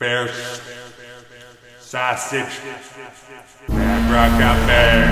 Bears, 0.00 0.30
sausage, 1.78 2.58
Bad 3.68 4.10
Rock 4.10 4.40
out 4.40 4.66
there. 4.66 5.04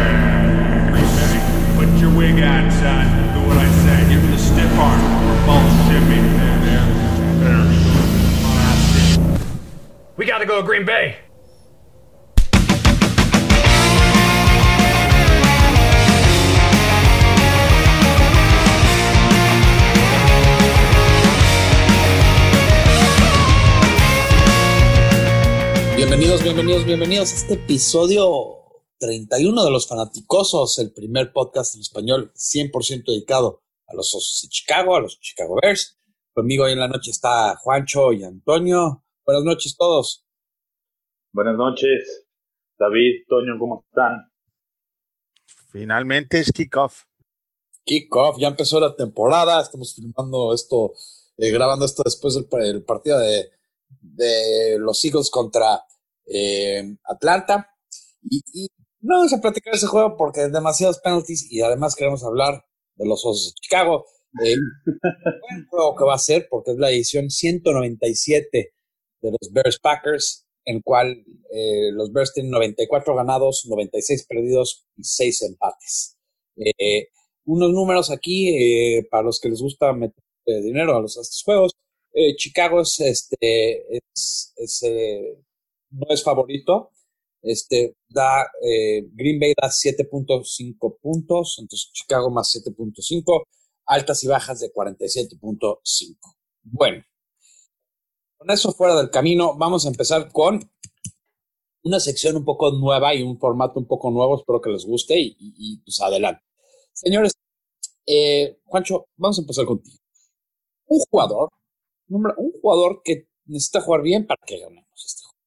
Put 1.76 2.00
your 2.00 2.17
wig 2.17 2.42
on, 2.42 2.71
son. 2.71 3.04
Do 3.35 3.46
what 3.46 3.59
I 3.59 3.69
say. 3.85 4.09
Give 4.09 4.24
me 4.24 4.30
the 4.30 4.38
stiff 4.38 4.79
arm. 4.79 4.98
Bullshit 5.45 6.03
me. 6.09 6.16
Bears, 7.38 7.77
sausage. 8.40 9.21
We 10.16 10.24
gotta 10.24 10.46
go 10.46 10.62
to 10.62 10.66
Green 10.66 10.87
Bay. 10.87 11.19
Bienvenidos, 25.98 26.45
bienvenidos, 26.45 26.84
bienvenidos 26.86 27.32
a 27.32 27.34
este 27.34 27.54
episodio 27.54 28.84
31 29.00 29.64
de 29.64 29.70
Los 29.73 29.88
Fanaticosos, 29.88 30.78
el 30.78 30.92
primer 30.92 31.32
podcast 31.32 31.74
en 31.74 31.80
español 31.80 32.32
100% 32.36 33.02
dedicado 33.04 33.64
a 33.88 33.96
los 33.96 34.14
Osos 34.14 34.42
de 34.45 34.48
Chicago, 34.48 34.95
a 34.95 35.00
los 35.00 35.18
Chicago 35.18 35.59
Bears. 35.60 35.98
Conmigo 36.32 36.66
hoy 36.66 36.73
en 36.74 36.78
la 36.78 36.87
noche 36.87 37.10
está 37.10 37.56
Juancho 37.56 38.12
y 38.12 38.23
Antonio. 38.23 39.02
Buenas 39.26 39.42
noches 39.42 39.76
todos. 39.76 40.24
Buenas 41.32 41.56
noches, 41.56 42.28
David, 42.78 43.24
Toño, 43.26 43.59
¿cómo 43.59 43.84
están? 43.88 44.30
Finalmente 45.73 46.38
es 46.38 46.52
kickoff. 46.52 47.06
Kickoff, 47.82 48.38
ya 48.38 48.46
empezó 48.46 48.78
la 48.78 48.95
temporada, 48.95 49.60
estamos 49.60 49.96
filmando 49.96 50.54
esto, 50.54 50.92
eh, 51.38 51.51
grabando 51.51 51.84
esto 51.84 52.04
después 52.04 52.34
del, 52.34 52.46
del 52.48 52.84
partido 52.84 53.18
de, 53.18 53.57
de 54.01 54.77
los 54.78 55.05
Eagles 55.05 55.30
contra 55.30 55.83
eh, 56.27 56.96
Atlanta. 57.05 57.70
Y, 58.23 58.42
y, 58.52 58.69
no 59.01 59.16
vamos 59.16 59.32
a 59.32 59.40
platicar 59.40 59.74
ese 59.74 59.87
juego 59.87 60.16
porque 60.16 60.43
es 60.43 60.52
demasiados 60.52 60.99
penalties 60.99 61.51
y 61.52 61.62
además 61.62 61.95
queremos 61.95 62.24
hablar 62.24 62.65
de 62.96 63.07
los 63.07 63.24
Osos 63.24 63.54
de 63.54 63.60
Chicago. 63.60 64.07
Eh, 64.45 64.57
buen 64.87 65.67
juego 65.69 65.97
que 65.97 66.05
va 66.05 66.15
a 66.15 66.19
ser 66.19 66.49
porque 66.51 66.73
es 66.73 66.79
la 66.79 66.91
edición 66.91 67.31
197 67.31 68.73
de 69.21 69.31
los 69.31 69.53
Bears 69.53 69.79
Packers, 69.79 70.47
en 70.65 70.77
el 70.77 70.83
cual 70.83 71.25
eh, 71.53 71.93
los 71.93 72.12
Bears 72.12 72.34
tienen 72.34 72.51
94 72.51 73.15
ganados, 73.15 73.67
96 73.69 74.27
perdidos 74.27 74.87
y 74.97 75.05
6 75.05 75.43
empates. 75.43 76.17
Unos 77.45 77.71
números 77.71 78.11
aquí 78.11 79.01
para 79.11 79.23
los 79.23 79.41
que 79.41 79.49
les 79.49 79.62
gusta 79.62 79.93
meter 79.93 80.23
dinero 80.45 80.97
a, 80.97 81.01
los, 81.01 81.17
a 81.17 81.23
estos 81.23 81.43
juegos. 81.45 81.73
Eh, 82.21 82.35
Chicago 82.35 82.81
es, 82.81 82.99
este, 82.99 83.97
es, 83.97 84.53
es 84.57 84.83
eh, 84.83 85.39
no 85.91 86.07
es 86.11 86.25
favorito. 86.25 86.91
Este 87.41 87.95
da 88.09 88.43
eh, 88.61 89.07
Green 89.13 89.39
Bay 89.39 89.55
da 89.57 89.69
7.5 89.69 90.99
puntos, 91.01 91.59
entonces 91.61 91.93
Chicago 91.93 92.29
más 92.31 92.53
7.5, 92.53 93.45
altas 93.87 94.25
y 94.25 94.27
bajas 94.27 94.59
de 94.59 94.73
47.5. 94.73 96.17
Bueno, 96.65 97.05
con 98.37 98.51
eso 98.51 98.73
fuera 98.73 98.97
del 98.97 99.11
camino, 99.11 99.57
vamos 99.57 99.87
a 99.87 99.89
empezar 99.89 100.33
con 100.33 100.69
una 101.85 102.01
sección 102.01 102.35
un 102.35 102.45
poco 102.45 102.73
nueva 102.73 103.15
y 103.15 103.23
un 103.23 103.39
formato 103.39 103.79
un 103.79 103.87
poco 103.87 104.11
nuevo, 104.11 104.39
espero 104.39 104.61
que 104.61 104.71
les 104.71 104.85
guste 104.85 105.15
y, 105.21 105.77
pues 105.85 106.01
adelante. 106.01 106.43
Señores, 106.93 107.35
Juancho, 108.65 109.07
vamos 109.17 109.39
a 109.39 109.43
empezar 109.43 109.67
contigo. 109.67 109.97
Un 110.89 110.99
jugador 111.09 111.51
un 112.09 112.53
jugador 112.61 113.03
que 113.05 113.28
necesita 113.47 113.81
jugar 113.81 114.03
bien 114.03 114.27
para 114.27 114.41
que 114.47 114.59
ganemos 114.59 115.05
este 115.05 115.25
juego. 115.25 115.39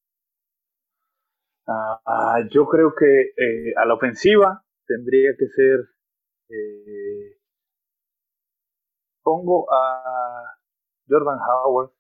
Uh, 1.68 2.48
yo 2.50 2.66
creo 2.66 2.94
que 2.98 3.34
eh, 3.38 3.74
a 3.78 3.86
la 3.86 3.94
ofensiva 3.94 4.64
tendría 4.86 5.32
que 5.38 5.48
ser. 5.48 5.80
Eh, 6.50 7.38
pongo 9.24 9.72
a 9.72 10.58
Jordan 11.08 11.40
Howard. 11.40 11.92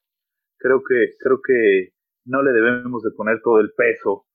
Creo 0.57 0.83
que 0.83 1.15
creo 1.19 1.39
que 1.41 1.93
no 2.25 2.43
le 2.43 2.51
debemos 2.51 3.01
de 3.03 3.11
poner 3.11 3.41
todo 3.41 3.59
el 3.59 3.71
peso 3.73 4.25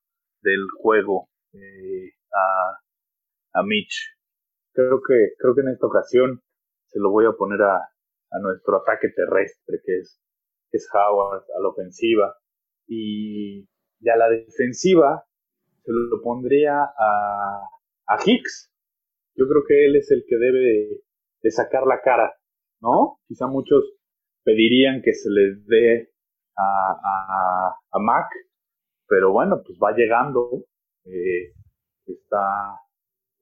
del 0.43 0.67
juego 0.81 1.29
eh, 1.53 2.13
a, 2.33 3.61
a 3.61 3.63
Mitch. 3.63 4.17
Creo 4.73 5.01
que 5.07 5.35
creo 5.39 5.55
que 5.55 5.61
en 5.61 5.69
esta 5.69 5.87
ocasión 5.87 6.43
se 6.87 6.99
lo 7.01 7.11
voy 7.11 7.27
a 7.27 7.33
poner 7.33 7.63
a, 7.63 7.96
a 8.31 8.39
nuestro 8.41 8.79
ataque 8.79 9.09
terrestre, 9.15 9.81
que 9.85 9.99
es, 9.99 10.21
que 10.71 10.79
es 10.79 10.89
Howard, 10.93 11.45
a 11.57 11.63
la 11.63 11.69
ofensiva. 11.69 12.35
Y, 12.89 13.69
y 14.01 14.09
a 14.09 14.17
la 14.17 14.29
defensiva 14.29 15.25
se 15.83 15.93
lo 15.93 16.21
pondría 16.23 16.83
a, 16.83 17.61
a 18.09 18.17
Hicks. 18.25 18.73
Yo 19.35 19.47
creo 19.49 19.63
que 19.67 19.87
él 19.87 19.97
es 19.97 20.11
el 20.11 20.25
que 20.27 20.37
debe 20.37 20.59
de, 21.43 21.51
sacar 21.51 21.87
la 21.87 22.01
cara, 22.01 22.35
¿no? 22.81 23.21
Quizá 23.29 23.47
muchos 23.47 23.85
pedirían 24.43 25.01
que 25.01 25.15
se 25.15 25.31
les 25.31 25.65
dé 25.67 26.11
a, 26.57 26.91
a, 26.91 27.77
a 27.93 27.99
Mac, 28.01 28.27
pero 29.07 29.31
bueno, 29.31 29.63
pues 29.65 29.79
va 29.79 29.93
llegando, 29.93 30.65
eh, 31.05 31.53
está 32.05 32.81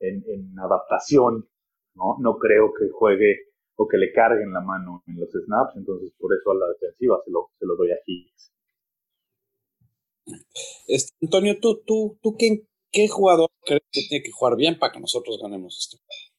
en, 0.00 0.22
en 0.26 0.58
adaptación, 0.58 1.48
¿no? 1.94 2.16
No 2.20 2.36
creo 2.36 2.74
que 2.78 2.90
juegue 2.90 3.53
o 3.76 3.88
que 3.88 3.96
le 3.96 4.12
carguen 4.12 4.52
la 4.52 4.60
mano 4.60 5.02
en 5.06 5.18
los 5.20 5.30
snaps, 5.30 5.76
entonces 5.76 6.12
por 6.18 6.32
eso 6.34 6.50
a 6.50 6.54
la 6.54 6.68
defensiva 6.68 7.18
se 7.24 7.30
lo, 7.30 7.50
se 7.58 7.66
lo 7.66 7.76
doy 7.76 7.90
a 7.92 7.96
Higgs. 8.06 8.52
Este, 10.86 11.12
Antonio, 11.22 11.58
¿tú, 11.60 11.82
tú, 11.84 12.18
tú 12.22 12.36
qué, 12.38 12.66
qué 12.90 13.08
jugador 13.08 13.50
crees 13.64 13.82
que 13.90 14.02
tiene 14.08 14.24
que 14.24 14.30
jugar 14.30 14.56
bien 14.56 14.78
para 14.78 14.92
que 14.92 15.00
nosotros 15.00 15.38
ganemos 15.42 15.78
este 15.78 15.98
juego? 15.98 16.34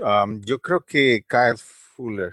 Um, 0.00 0.40
yo 0.42 0.60
creo 0.60 0.84
que 0.84 1.24
Kyle 1.28 1.56
Fuller. 1.56 2.32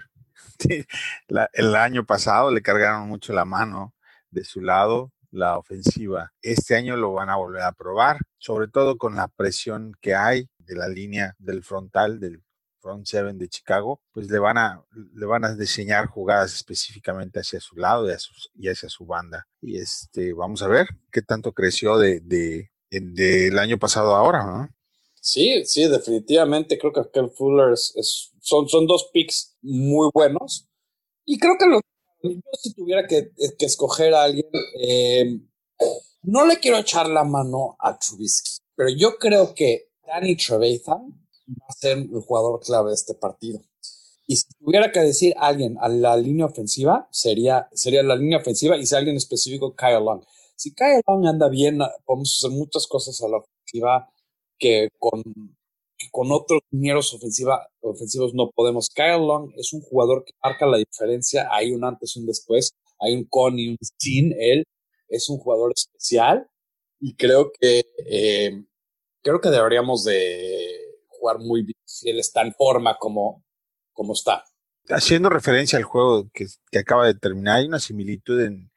la, 1.28 1.50
el 1.52 1.74
año 1.74 2.04
pasado 2.06 2.50
le 2.52 2.62
cargaron 2.62 3.08
mucho 3.08 3.32
la 3.32 3.44
mano 3.44 3.94
de 4.30 4.44
su 4.44 4.60
lado 4.60 5.12
la 5.30 5.58
ofensiva. 5.58 6.32
Este 6.42 6.76
año 6.76 6.96
lo 6.96 7.12
van 7.12 7.30
a 7.30 7.36
volver 7.36 7.62
a 7.62 7.72
probar, 7.72 8.18
sobre 8.38 8.68
todo 8.68 8.96
con 8.96 9.16
la 9.16 9.28
presión 9.28 9.92
que 10.00 10.14
hay 10.14 10.48
de 10.58 10.74
la 10.76 10.88
línea 10.88 11.34
del 11.38 11.62
frontal 11.62 12.18
del 12.20 12.42
front 12.86 13.04
seven 13.04 13.36
de 13.36 13.48
Chicago, 13.48 14.00
pues 14.12 14.30
le 14.30 14.38
van 14.38 14.58
a 14.58 14.84
le 15.14 15.26
van 15.26 15.44
a 15.44 15.56
diseñar 15.56 16.06
jugadas 16.06 16.54
específicamente 16.54 17.40
hacia 17.40 17.58
su 17.58 17.74
lado 17.76 18.08
y 18.54 18.68
hacia 18.68 18.88
su, 18.88 19.04
banda. 19.04 19.48
Y 19.60 19.78
este 19.78 20.32
vamos 20.32 20.62
a 20.62 20.68
ver 20.68 20.86
qué 21.10 21.20
tanto 21.20 21.52
creció 21.52 21.98
de 21.98 22.20
de 22.20 22.70
del 22.90 23.58
año 23.58 23.76
pasado 23.78 24.14
a 24.14 24.20
ahora. 24.20 24.70
Sí, 25.20 25.64
sí, 25.64 25.88
definitivamente 25.88 26.78
creo 26.78 26.92
que 26.92 27.10
Ken 27.12 27.28
Fuller 27.28 27.72
es, 27.72 28.30
son, 28.40 28.68
son 28.68 28.86
dos 28.86 29.10
picks 29.12 29.56
muy 29.60 30.08
buenos. 30.14 30.68
Y 31.24 31.38
creo 31.40 31.56
que 31.58 31.66
lo, 31.66 31.80
si 32.62 32.72
tuviera 32.72 33.08
que, 33.08 33.32
que 33.58 33.66
escoger 33.66 34.14
a 34.14 34.22
alguien, 34.22 34.46
eh, 34.80 35.40
no 36.22 36.46
le 36.46 36.60
quiero 36.60 36.78
echar 36.78 37.08
la 37.08 37.24
mano 37.24 37.74
a 37.80 37.98
Trubisky, 37.98 38.58
pero 38.76 38.88
yo 38.90 39.18
creo 39.18 39.52
que 39.52 39.90
Danny 40.06 40.36
Trevathan 40.36 41.25
va 41.48 41.66
a 41.68 41.72
ser 41.72 41.98
el 41.98 42.20
jugador 42.20 42.60
clave 42.60 42.90
de 42.90 42.94
este 42.94 43.14
partido. 43.14 43.60
Y 44.26 44.36
si 44.36 44.44
tuviera 44.58 44.90
que 44.90 45.00
decir 45.00 45.34
alguien 45.38 45.76
a 45.80 45.88
la 45.88 46.16
línea 46.16 46.46
ofensiva, 46.46 47.08
sería, 47.12 47.68
sería 47.72 48.02
la 48.02 48.16
línea 48.16 48.38
ofensiva 48.38 48.76
y 48.76 48.86
si 48.86 48.94
alguien 48.94 49.16
específico, 49.16 49.74
Kyle 49.76 50.04
Long. 50.04 50.24
Si 50.56 50.74
Kyle 50.74 51.00
Long 51.06 51.26
anda 51.26 51.48
bien, 51.48 51.78
podemos 52.04 52.36
hacer 52.38 52.50
muchas 52.56 52.86
cosas 52.86 53.22
a 53.22 53.28
la 53.28 53.38
ofensiva 53.38 54.10
que 54.58 54.88
con, 54.98 55.22
que 55.96 56.06
con 56.10 56.32
otros 56.32 56.60
linieros 56.70 57.14
ofensiva, 57.14 57.68
ofensivos 57.80 58.34
no 58.34 58.50
podemos. 58.50 58.88
Kyle 58.88 59.24
Long 59.24 59.52
es 59.56 59.72
un 59.72 59.82
jugador 59.82 60.24
que 60.24 60.32
marca 60.42 60.66
la 60.66 60.78
diferencia. 60.78 61.48
Hay 61.52 61.72
un 61.72 61.84
antes 61.84 62.16
y 62.16 62.20
un 62.20 62.26
después. 62.26 62.72
Hay 62.98 63.14
un 63.14 63.24
con 63.24 63.58
y 63.58 63.68
un 63.68 63.76
sin. 63.98 64.34
Él 64.40 64.64
es 65.08 65.28
un 65.28 65.38
jugador 65.38 65.72
especial 65.76 66.48
y 67.00 67.14
creo 67.14 67.52
que, 67.60 67.84
eh, 68.06 68.64
creo 69.22 69.40
que 69.40 69.50
deberíamos 69.50 70.04
de 70.04 70.85
jugar 71.18 71.38
muy 71.38 71.62
bien 71.62 71.78
si 71.84 72.10
él 72.10 72.18
está 72.18 72.42
en 72.42 72.52
forma 72.52 72.96
como, 72.98 73.44
como 73.92 74.12
está. 74.12 74.44
Haciendo 74.88 75.28
referencia 75.28 75.78
al 75.78 75.84
juego 75.84 76.28
que, 76.32 76.46
que 76.70 76.78
acaba 76.78 77.06
de 77.06 77.14
terminar, 77.14 77.56
hay 77.56 77.66
una 77.66 77.80
similitud 77.80 78.40
en, 78.40 78.70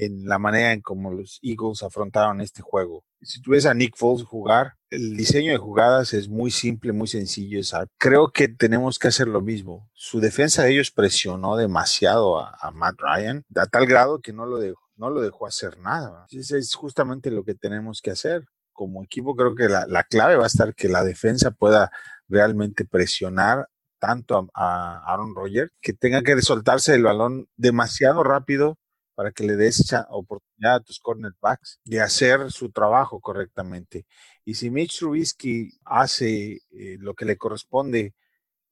en 0.00 0.26
la 0.26 0.38
manera 0.38 0.72
en 0.72 0.80
cómo 0.80 1.12
los 1.12 1.38
Eagles 1.42 1.82
afrontaron 1.82 2.40
este 2.40 2.62
juego. 2.62 3.04
Si 3.20 3.40
tú 3.40 3.52
ves 3.52 3.66
a 3.66 3.74
Nick 3.74 3.96
Foles 3.96 4.24
jugar, 4.24 4.74
el 4.90 5.16
diseño 5.16 5.52
de 5.52 5.58
jugadas 5.58 6.14
es 6.14 6.28
muy 6.28 6.50
simple, 6.50 6.92
muy 6.92 7.08
sencillo. 7.08 7.60
Creo 7.98 8.30
que 8.30 8.48
tenemos 8.48 8.98
que 8.98 9.08
hacer 9.08 9.26
lo 9.28 9.40
mismo. 9.40 9.88
Su 9.92 10.20
defensa 10.20 10.62
de 10.62 10.72
ellos 10.72 10.90
presionó 10.90 11.56
demasiado 11.56 12.38
a, 12.38 12.56
a 12.60 12.70
Matt 12.70 12.96
Ryan, 12.98 13.44
a 13.56 13.66
tal 13.66 13.86
grado 13.86 14.20
que 14.20 14.32
no 14.32 14.46
lo 14.46 14.58
dejó, 14.58 14.80
no 14.96 15.10
lo 15.10 15.20
dejó 15.20 15.46
hacer 15.46 15.78
nada. 15.78 16.26
Entonces 16.30 16.52
es 16.52 16.74
justamente 16.74 17.30
lo 17.30 17.44
que 17.44 17.54
tenemos 17.54 18.00
que 18.00 18.10
hacer. 18.10 18.44
Como 18.78 19.02
equipo 19.02 19.34
creo 19.34 19.56
que 19.56 19.68
la, 19.68 19.86
la 19.88 20.04
clave 20.04 20.36
va 20.36 20.44
a 20.44 20.46
estar 20.46 20.72
que 20.72 20.88
la 20.88 21.02
defensa 21.02 21.50
pueda 21.50 21.90
realmente 22.28 22.84
presionar 22.84 23.68
tanto 23.98 24.48
a, 24.54 25.02
Aaron 25.12 25.34
Rodgers 25.34 25.72
que 25.80 25.94
tenga 25.94 26.22
que 26.22 26.40
soltarse 26.42 26.94
el 26.94 27.02
balón 27.02 27.48
demasiado 27.56 28.22
rápido 28.22 28.78
para 29.16 29.32
que 29.32 29.44
le 29.44 29.56
des 29.56 29.92
oportunidad 30.10 30.76
a 30.76 30.80
tus 30.80 31.00
cornerbacks 31.00 31.80
de 31.84 32.00
hacer 32.00 32.52
su 32.52 32.70
trabajo 32.70 33.20
correctamente. 33.20 34.06
Y 34.44 34.54
si 34.54 34.70
Mitch 34.70 35.00
Trubisky 35.00 35.72
hace 35.84 36.60
eh, 36.70 36.96
lo 37.00 37.14
que 37.14 37.24
le 37.24 37.36
corresponde 37.36 38.14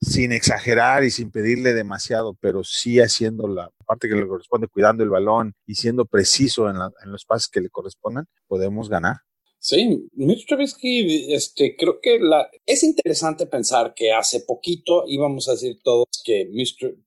sin 0.00 0.30
exagerar 0.30 1.02
y 1.02 1.10
sin 1.10 1.32
pedirle 1.32 1.74
demasiado, 1.74 2.34
pero 2.40 2.62
sí 2.62 3.00
haciendo 3.00 3.48
la 3.48 3.70
parte 3.86 4.08
que 4.08 4.14
le 4.14 4.28
corresponde, 4.28 4.68
cuidando 4.68 5.02
el 5.02 5.10
balón 5.10 5.54
y 5.66 5.74
siendo 5.74 6.06
preciso 6.06 6.70
en, 6.70 6.76
en 6.76 7.10
los 7.10 7.24
pases 7.24 7.48
que 7.48 7.60
le 7.60 7.70
correspondan, 7.70 8.26
podemos 8.46 8.88
ganar. 8.88 9.16
Sí, 9.68 10.08
Mitch 10.12 10.46
Trubisky, 10.46 11.34
este, 11.34 11.74
creo 11.76 11.98
que 12.00 12.20
la, 12.20 12.48
es 12.66 12.84
interesante 12.84 13.46
pensar 13.46 13.94
que 13.94 14.12
hace 14.12 14.38
poquito 14.42 15.02
íbamos 15.08 15.48
a 15.48 15.52
decir 15.52 15.80
todos 15.82 16.06
que 16.24 16.48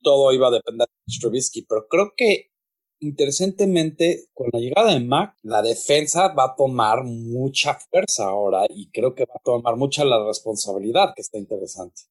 todo 0.01 0.33
iba 0.33 0.49
a 0.49 0.51
depender 0.51 0.85
de 0.89 0.93
Mitch 1.07 1.21
Trubisky, 1.21 1.61
pero 1.61 1.87
creo 1.87 2.11
que 2.17 2.51
interesantemente 2.99 4.25
con 4.33 4.49
la 4.51 4.59
llegada 4.59 4.93
de 4.93 4.99
Mac, 4.99 5.37
la 5.43 5.61
defensa 5.61 6.33
va 6.33 6.47
a 6.47 6.55
tomar 6.57 7.05
mucha 7.05 7.75
fuerza 7.75 8.25
ahora 8.25 8.65
y 8.69 8.91
creo 8.91 9.15
que 9.15 9.23
va 9.23 9.35
a 9.37 9.43
tomar 9.43 9.77
mucha 9.77 10.03
la 10.03 10.21
responsabilidad, 10.27 11.13
que 11.15 11.21
está 11.21 11.37
interesante. 11.37 12.01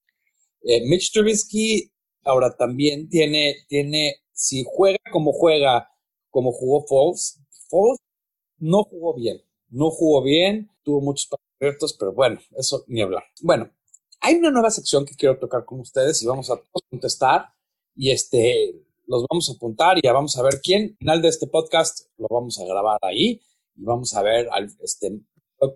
Eh, 0.63 0.81
Mitch 0.89 1.13
Trubisky 1.13 1.93
ahora 2.25 2.57
también 2.57 3.11
tiene, 3.11 3.55
tiene, 3.69 4.23
si 4.33 4.65
juega 4.67 4.99
como 5.13 5.35
juega, 5.35 5.91
como 6.31 6.53
jugó 6.53 6.87
Foles, 6.87 7.39
Foles 7.69 7.99
no 8.57 8.85
jugó 8.85 9.15
bien 9.15 9.43
no 9.71 9.91
jugó 9.91 10.23
bien, 10.23 10.71
tuvo 10.83 11.01
muchos 11.01 11.29
abiertos, 11.61 11.95
pero 11.99 12.13
bueno, 12.13 12.41
eso 12.57 12.85
ni 12.87 13.03
hablar. 13.03 13.25
Bueno, 13.43 13.71
hay 14.21 14.35
una 14.37 14.51
nueva 14.51 14.71
sección 14.71 15.05
que 15.05 15.15
quiero 15.15 15.39
tocar 15.39 15.65
con 15.65 15.81
ustedes 15.81 16.23
y 16.23 16.27
vamos 16.27 16.51
a 16.51 16.61
contestar 16.91 17.53
y 17.95 18.11
este 18.11 18.85
los 19.07 19.25
vamos 19.29 19.49
a 19.49 19.55
apuntar 19.55 19.99
y 19.99 20.03
ya 20.05 20.13
vamos 20.13 20.37
a 20.37 20.43
ver 20.43 20.61
quién, 20.63 20.83
al 20.83 20.97
final 20.99 21.23
de 21.23 21.29
este 21.29 21.47
podcast, 21.47 22.07
lo 22.19 22.27
vamos 22.31 22.59
a 22.61 22.65
grabar 22.65 22.99
ahí 23.03 23.41
y 23.75 23.85
vamos 23.85 24.15
a 24.15 24.23
ver 24.23 24.49
al, 24.53 24.69
este, 24.83 25.19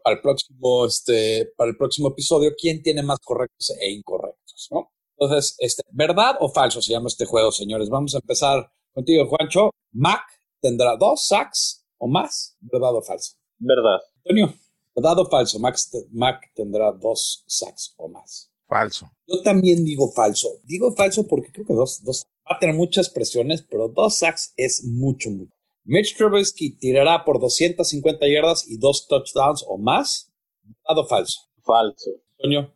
al 0.04 0.20
próximo, 0.20 0.84
este, 0.86 1.50
para 1.56 1.70
el 1.70 1.76
próximo 1.76 2.08
episodio 2.08 2.52
quién 2.56 2.82
tiene 2.82 3.02
más 3.02 3.18
correctos 3.20 3.70
e 3.80 3.90
incorrectos, 3.90 4.68
¿no? 4.70 4.92
Entonces, 5.16 5.56
este, 5.58 5.82
¿verdad 5.92 6.36
o 6.40 6.48
falso 6.50 6.82
se 6.82 6.92
llama 6.92 7.08
este 7.08 7.24
juego, 7.24 7.50
señores? 7.52 7.88
Vamos 7.88 8.14
a 8.14 8.18
empezar 8.18 8.70
contigo, 8.92 9.26
Juancho. 9.26 9.70
Mac 9.92 10.22
tendrá 10.60 10.96
dos 10.96 11.26
sacks 11.26 11.86
o 11.98 12.08
más, 12.08 12.56
¿verdad 12.60 12.94
o 12.96 13.02
falso? 13.02 13.36
Verdad. 13.62 14.00
Antonio, 14.18 14.54
¿verdad 14.94 15.18
o 15.20 15.26
falso? 15.26 15.58
Max, 15.58 15.90
Mac 16.10 16.50
tendrá 16.54 16.92
dos 16.92 17.44
sacks 17.46 17.94
o 17.96 18.08
más. 18.08 18.50
Falso. 18.66 19.10
Yo 19.26 19.42
también 19.42 19.84
digo 19.84 20.10
falso. 20.10 20.48
Digo 20.64 20.92
falso 20.94 21.26
porque 21.26 21.52
creo 21.52 21.66
que 21.66 21.74
dos, 21.74 22.02
dos 22.02 22.24
va 22.50 22.56
a 22.56 22.58
tener 22.58 22.74
muchas 22.74 23.08
presiones, 23.08 23.62
pero 23.62 23.88
dos 23.88 24.18
sacks 24.18 24.52
es 24.56 24.84
mucho, 24.84 25.30
mucho. 25.30 25.54
Mitch 25.84 26.16
Trubisky 26.16 26.76
tirará 26.76 27.24
por 27.24 27.40
250 27.40 28.26
yardas 28.28 28.68
y 28.68 28.78
dos 28.78 29.06
touchdowns 29.06 29.64
o 29.66 29.78
más. 29.78 30.32
¿Verdad 30.62 31.04
o 31.04 31.06
falso? 31.06 31.40
Falso. 31.62 32.10
Antonio. 32.32 32.72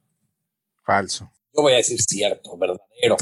Falso. 0.85 1.31
Yo 1.55 1.63
voy 1.63 1.73
a 1.73 1.77
decir 1.77 2.01
cierto, 2.01 2.57
verdadero. 2.57 3.17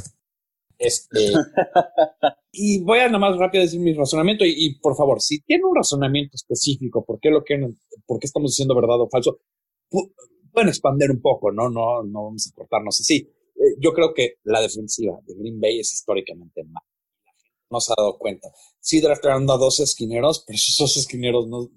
Este, 0.79 1.33
y 2.55 2.81
voy 2.83 3.01
a 3.01 3.07
nada 3.07 3.19
más 3.19 3.37
rápido 3.37 3.63
decir 3.63 3.81
mi 3.81 3.93
razonamiento 3.93 4.45
y, 4.47 4.79
por 4.79 4.97
favor, 4.97 5.21
si 5.21 5.41
tiene 5.41 5.65
un 5.65 5.75
razonamiento 5.75 6.37
específico, 6.37 7.05
¿por 7.05 7.19
qué 7.21 7.31
lo 7.31 7.43
que, 7.43 7.59
por 8.07 8.19
qué 8.19 8.27
estamos 8.27 8.53
diciendo 8.53 8.75
verdad 8.75 9.01
o 9.01 9.09
falso? 9.09 9.41
Pueden 10.53 10.69
expandir 10.69 11.11
un 11.11 11.21
poco, 11.21 11.51
¿no? 11.51 11.69
No, 11.69 12.03
no 12.05 12.25
vamos 12.25 12.49
a 12.49 12.55
cortarnos 12.55 13.01
así. 13.01 13.29
Eh, 13.57 13.77
yo 13.81 13.93
creo 13.93 14.15
que 14.15 14.35
la 14.45 14.61
defensiva 14.61 15.19
de 15.27 15.35
Green 15.35 15.61
Bay 15.61 15.81
es 15.81 15.93
históricamente 15.93 16.63
mala. 16.65 16.87
No 17.71 17.81
se 17.81 17.93
ha 17.93 17.97
dado 17.99 18.17
cuenta. 18.19 18.49
Sí 18.79 19.01
draftaron 19.01 19.51
a 19.51 19.57
dos 19.57 19.81
esquineros, 19.81 20.45
pero 20.47 20.57
esos 20.57 20.77
dos 20.79 20.97
esquineros 20.97 21.49
no, 21.49 21.69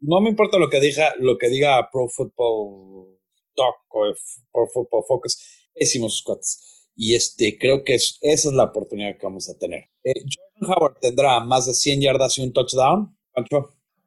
no 0.00 0.20
me 0.20 0.30
importa 0.30 0.58
lo 0.58 0.70
que 0.70 0.80
diga, 0.80 1.14
lo 1.18 1.36
que 1.36 1.48
diga 1.48 1.88
Pro 1.90 2.08
Football 2.08 3.18
Talk 3.56 3.76
o 3.88 4.12
Pro 4.52 4.68
Football 4.72 5.04
Focus, 5.06 5.68
pésimos 5.74 6.12
sus 6.12 6.22
cuates 6.22 6.71
y 6.94 7.14
este, 7.14 7.58
creo 7.58 7.84
que 7.84 7.94
esa 7.94 8.18
es 8.20 8.44
la 8.52 8.64
oportunidad 8.64 9.16
que 9.16 9.26
vamos 9.26 9.48
a 9.48 9.58
tener. 9.58 9.84
Eh, 10.04 10.12
Jordan 10.60 10.76
Howard 10.76 10.98
tendrá 11.00 11.40
más 11.40 11.66
de 11.66 11.74
100 11.74 12.00
yardas 12.02 12.38
y 12.38 12.42
un 12.42 12.52
touchdown. 12.52 13.16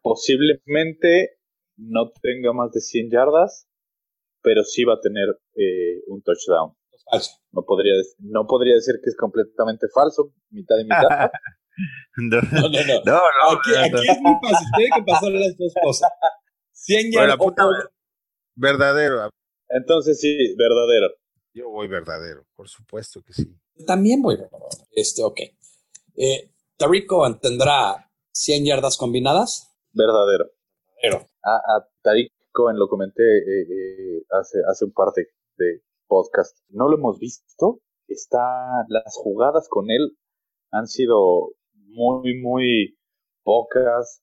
Posiblemente 0.01 1.39
no 1.77 2.11
tenga 2.21 2.53
más 2.53 2.71
de 2.71 2.81
100 2.81 3.09
yardas, 3.11 3.67
pero 4.41 4.63
sí 4.63 4.83
va 4.83 4.95
a 4.95 5.01
tener 5.01 5.27
eh, 5.55 6.03
un 6.07 6.21
touchdown. 6.21 6.75
Falso. 7.09 7.31
No 7.51 7.63
podría, 7.63 7.93
no 8.19 8.47
podría 8.47 8.75
decir 8.75 8.95
que 9.03 9.09
es 9.09 9.15
completamente 9.15 9.87
falso, 9.93 10.33
mitad 10.49 10.77
y 10.79 10.83
mitad. 10.83 11.29
no, 12.17 12.41
no, 12.41 12.69
no. 12.69 13.03
no, 13.05 13.19
aquí, 13.51 13.71
es 14.09 14.21
muy 14.21 14.35
fácil, 14.41 14.67
tiene 14.75 14.89
que 14.95 15.03
pasar 15.03 15.31
las 15.31 15.57
dos 15.57 15.73
cosas. 15.83 16.11
100 16.71 17.11
yardas. 17.11 17.37
verdadero. 18.55 19.29
Entonces 19.69 20.19
sí, 20.19 20.55
verdadero. 20.57 21.09
Yo 21.55 21.69
voy 21.69 21.87
verdadero, 21.87 22.45
por 22.53 22.67
supuesto 22.67 23.21
que 23.23 23.31
sí. 23.31 23.57
También 23.87 24.21
voy 24.21 24.35
verdadero. 24.35 24.67
Este, 24.91 25.23
ok. 25.23 25.39
Eh, 26.17 26.51
Tariq 26.75 27.07
Cohen 27.07 27.39
tendrá 27.39 28.11
100 28.33 28.65
yardas 28.65 28.97
combinadas. 28.97 29.73
Verdadero. 29.93 30.51
Verdadero. 31.01 31.29
A, 31.43 31.55
a 31.55 31.87
Tariq 32.01 32.29
Cohen 32.51 32.77
lo 32.77 32.89
comenté 32.89 33.23
eh, 33.23 33.67
eh, 33.69 34.25
hace, 34.31 34.59
hace 34.69 34.83
un 34.83 34.91
par 34.91 35.13
de, 35.15 35.81
podcast. 36.07 36.57
No 36.67 36.89
lo 36.89 36.97
hemos 36.97 37.19
visto. 37.19 37.79
Está, 38.09 38.83
las 38.89 39.15
jugadas 39.15 39.69
con 39.69 39.89
él 39.89 40.17
han 40.71 40.87
sido 40.87 41.53
muy, 41.73 42.37
muy 42.37 42.97
pocas. 43.43 44.21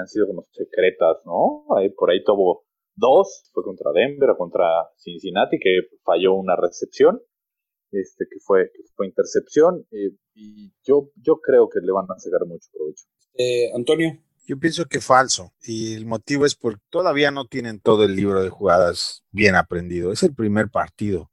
han 0.00 0.08
sido 0.08 0.28
como 0.28 0.44
secretas, 0.50 1.18
¿no? 1.26 1.66
por 1.94 2.10
ahí 2.10 2.24
tuvo 2.24 2.63
dos, 2.96 3.50
fue 3.52 3.64
contra 3.64 3.90
Denver 3.92 4.30
o 4.30 4.36
contra 4.36 4.66
Cincinnati, 4.96 5.58
que 5.58 5.80
falló 6.04 6.34
una 6.34 6.56
recepción, 6.56 7.20
este, 7.90 8.26
que 8.30 8.38
fue, 8.40 8.70
que 8.72 8.82
fue 8.94 9.06
intercepción, 9.06 9.86
eh, 9.90 10.16
y 10.34 10.72
yo, 10.82 11.10
yo 11.16 11.40
creo 11.40 11.68
que 11.68 11.80
le 11.80 11.92
van 11.92 12.06
a 12.08 12.18
sacar 12.18 12.46
mucho 12.46 12.68
provecho. 12.72 13.04
Eh, 13.34 13.70
Antonio. 13.74 14.18
Yo 14.46 14.58
pienso 14.58 14.84
que 14.84 15.00
falso, 15.00 15.54
y 15.62 15.94
el 15.94 16.04
motivo 16.04 16.44
es 16.44 16.54
porque 16.54 16.82
todavía 16.90 17.30
no 17.30 17.46
tienen 17.46 17.80
todo 17.80 18.04
el 18.04 18.14
libro 18.14 18.42
de 18.42 18.50
jugadas 18.50 19.24
bien 19.30 19.54
aprendido. 19.54 20.12
Es 20.12 20.22
el 20.22 20.34
primer 20.34 20.68
partido. 20.68 21.30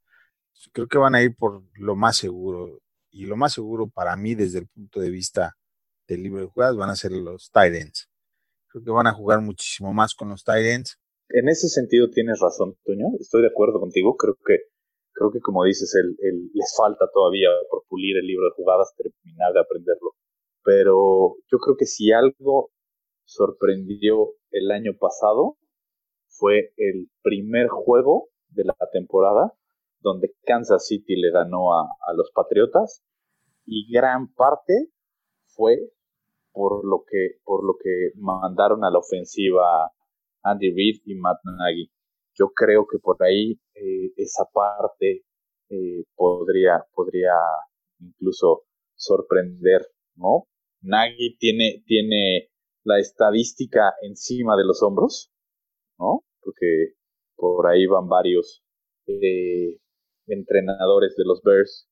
Creo 0.72 0.88
que 0.88 0.96
van 0.96 1.14
a 1.14 1.22
ir 1.22 1.36
por 1.36 1.62
lo 1.74 1.94
más 1.94 2.16
seguro, 2.16 2.80
y 3.10 3.26
lo 3.26 3.36
más 3.36 3.52
seguro 3.52 3.88
para 3.88 4.16
mí 4.16 4.34
desde 4.34 4.60
el 4.60 4.68
punto 4.68 5.00
de 5.00 5.10
vista 5.10 5.58
del 6.06 6.22
libro 6.22 6.40
de 6.40 6.46
jugadas 6.46 6.76
van 6.76 6.88
a 6.88 6.96
ser 6.96 7.12
los 7.12 7.50
tight 7.50 7.74
ends. 7.74 8.08
Creo 8.68 8.82
que 8.82 8.90
van 8.90 9.06
a 9.06 9.12
jugar 9.12 9.42
muchísimo 9.42 9.92
más 9.92 10.14
con 10.14 10.30
los 10.30 10.42
tight 10.42 10.64
ends 10.64 10.98
en 11.32 11.48
ese 11.48 11.68
sentido 11.68 12.10
tienes 12.10 12.40
razón, 12.40 12.76
Toño. 12.84 13.06
Estoy 13.18 13.42
de 13.42 13.48
acuerdo 13.48 13.80
contigo. 13.80 14.16
Creo 14.16 14.34
que, 14.44 14.58
creo 15.12 15.30
que 15.30 15.40
como 15.40 15.64
dices, 15.64 15.94
el, 15.94 16.50
les 16.52 16.74
falta 16.76 17.06
todavía 17.12 17.48
por 17.70 17.84
pulir 17.88 18.16
el 18.16 18.26
libro 18.26 18.46
de 18.46 18.54
jugadas, 18.56 18.94
terminar 18.96 19.52
de 19.52 19.60
aprenderlo. 19.60 20.12
Pero 20.64 21.36
yo 21.50 21.58
creo 21.58 21.76
que 21.76 21.86
si 21.86 22.12
algo 22.12 22.70
sorprendió 23.24 24.34
el 24.50 24.70
año 24.70 24.92
pasado 24.98 25.56
fue 26.28 26.72
el 26.76 27.08
primer 27.22 27.68
juego 27.68 28.28
de 28.50 28.64
la 28.64 28.76
temporada 28.92 29.52
donde 30.00 30.34
Kansas 30.44 30.86
City 30.86 31.16
le 31.16 31.30
ganó 31.30 31.74
a, 31.74 31.84
a 31.84 32.12
los 32.14 32.30
Patriotas 32.34 33.02
y 33.64 33.90
gran 33.92 34.32
parte 34.34 34.88
fue 35.46 35.78
por 36.52 36.84
lo 36.84 37.04
que 37.08 37.38
por 37.44 37.64
lo 37.64 37.74
que 37.82 38.10
mandaron 38.16 38.84
a 38.84 38.90
la 38.90 38.98
ofensiva 38.98 39.90
Andy 40.42 40.70
Reid 40.72 41.02
y 41.04 41.14
Matt 41.14 41.38
Nagy. 41.44 41.90
Yo 42.34 42.48
creo 42.54 42.86
que 42.90 42.98
por 42.98 43.22
ahí 43.22 43.60
eh, 43.74 44.12
esa 44.16 44.44
parte 44.52 45.24
eh, 45.68 46.04
podría, 46.14 46.84
podría 46.94 47.34
incluso 48.00 48.64
sorprender, 48.94 49.86
¿no? 50.16 50.46
Nagy 50.82 51.36
tiene, 51.38 51.82
tiene 51.86 52.50
la 52.84 52.98
estadística 52.98 53.94
encima 54.02 54.56
de 54.56 54.64
los 54.64 54.82
hombros, 54.82 55.30
¿no? 55.98 56.24
Porque 56.40 56.94
por 57.36 57.66
ahí 57.66 57.86
van 57.86 58.08
varios 58.08 58.64
eh, 59.06 59.78
entrenadores 60.26 61.14
de 61.16 61.24
los 61.24 61.42
Bears 61.42 61.88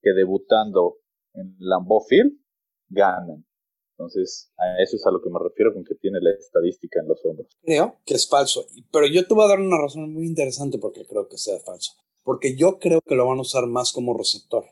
que 0.00 0.12
debutando 0.12 0.96
en 1.34 1.54
Lambeau 1.58 2.00
Field 2.08 2.38
ganan. 2.88 3.44
Entonces, 4.02 4.52
a 4.58 4.82
eso 4.82 4.96
es 4.96 5.06
a 5.06 5.12
lo 5.12 5.22
que 5.22 5.30
me 5.30 5.38
refiero 5.38 5.72
con 5.72 5.84
que 5.84 5.94
tiene 5.94 6.18
la 6.20 6.32
estadística 6.32 7.00
en 7.00 7.08
los 7.08 7.24
hombros. 7.24 7.46
Creo 7.62 8.00
que 8.04 8.14
es 8.14 8.28
falso, 8.28 8.66
pero 8.90 9.06
yo 9.06 9.26
te 9.26 9.32
voy 9.32 9.44
a 9.44 9.48
dar 9.48 9.60
una 9.60 9.78
razón 9.78 10.12
muy 10.12 10.26
interesante 10.26 10.78
porque 10.78 11.06
creo 11.06 11.28
que 11.28 11.38
sea 11.38 11.60
falso. 11.60 11.92
Porque 12.24 12.56
yo 12.56 12.78
creo 12.80 13.00
que 13.00 13.14
lo 13.14 13.26
van 13.26 13.38
a 13.38 13.42
usar 13.42 13.66
más 13.66 13.92
como 13.92 14.16
receptor 14.16 14.64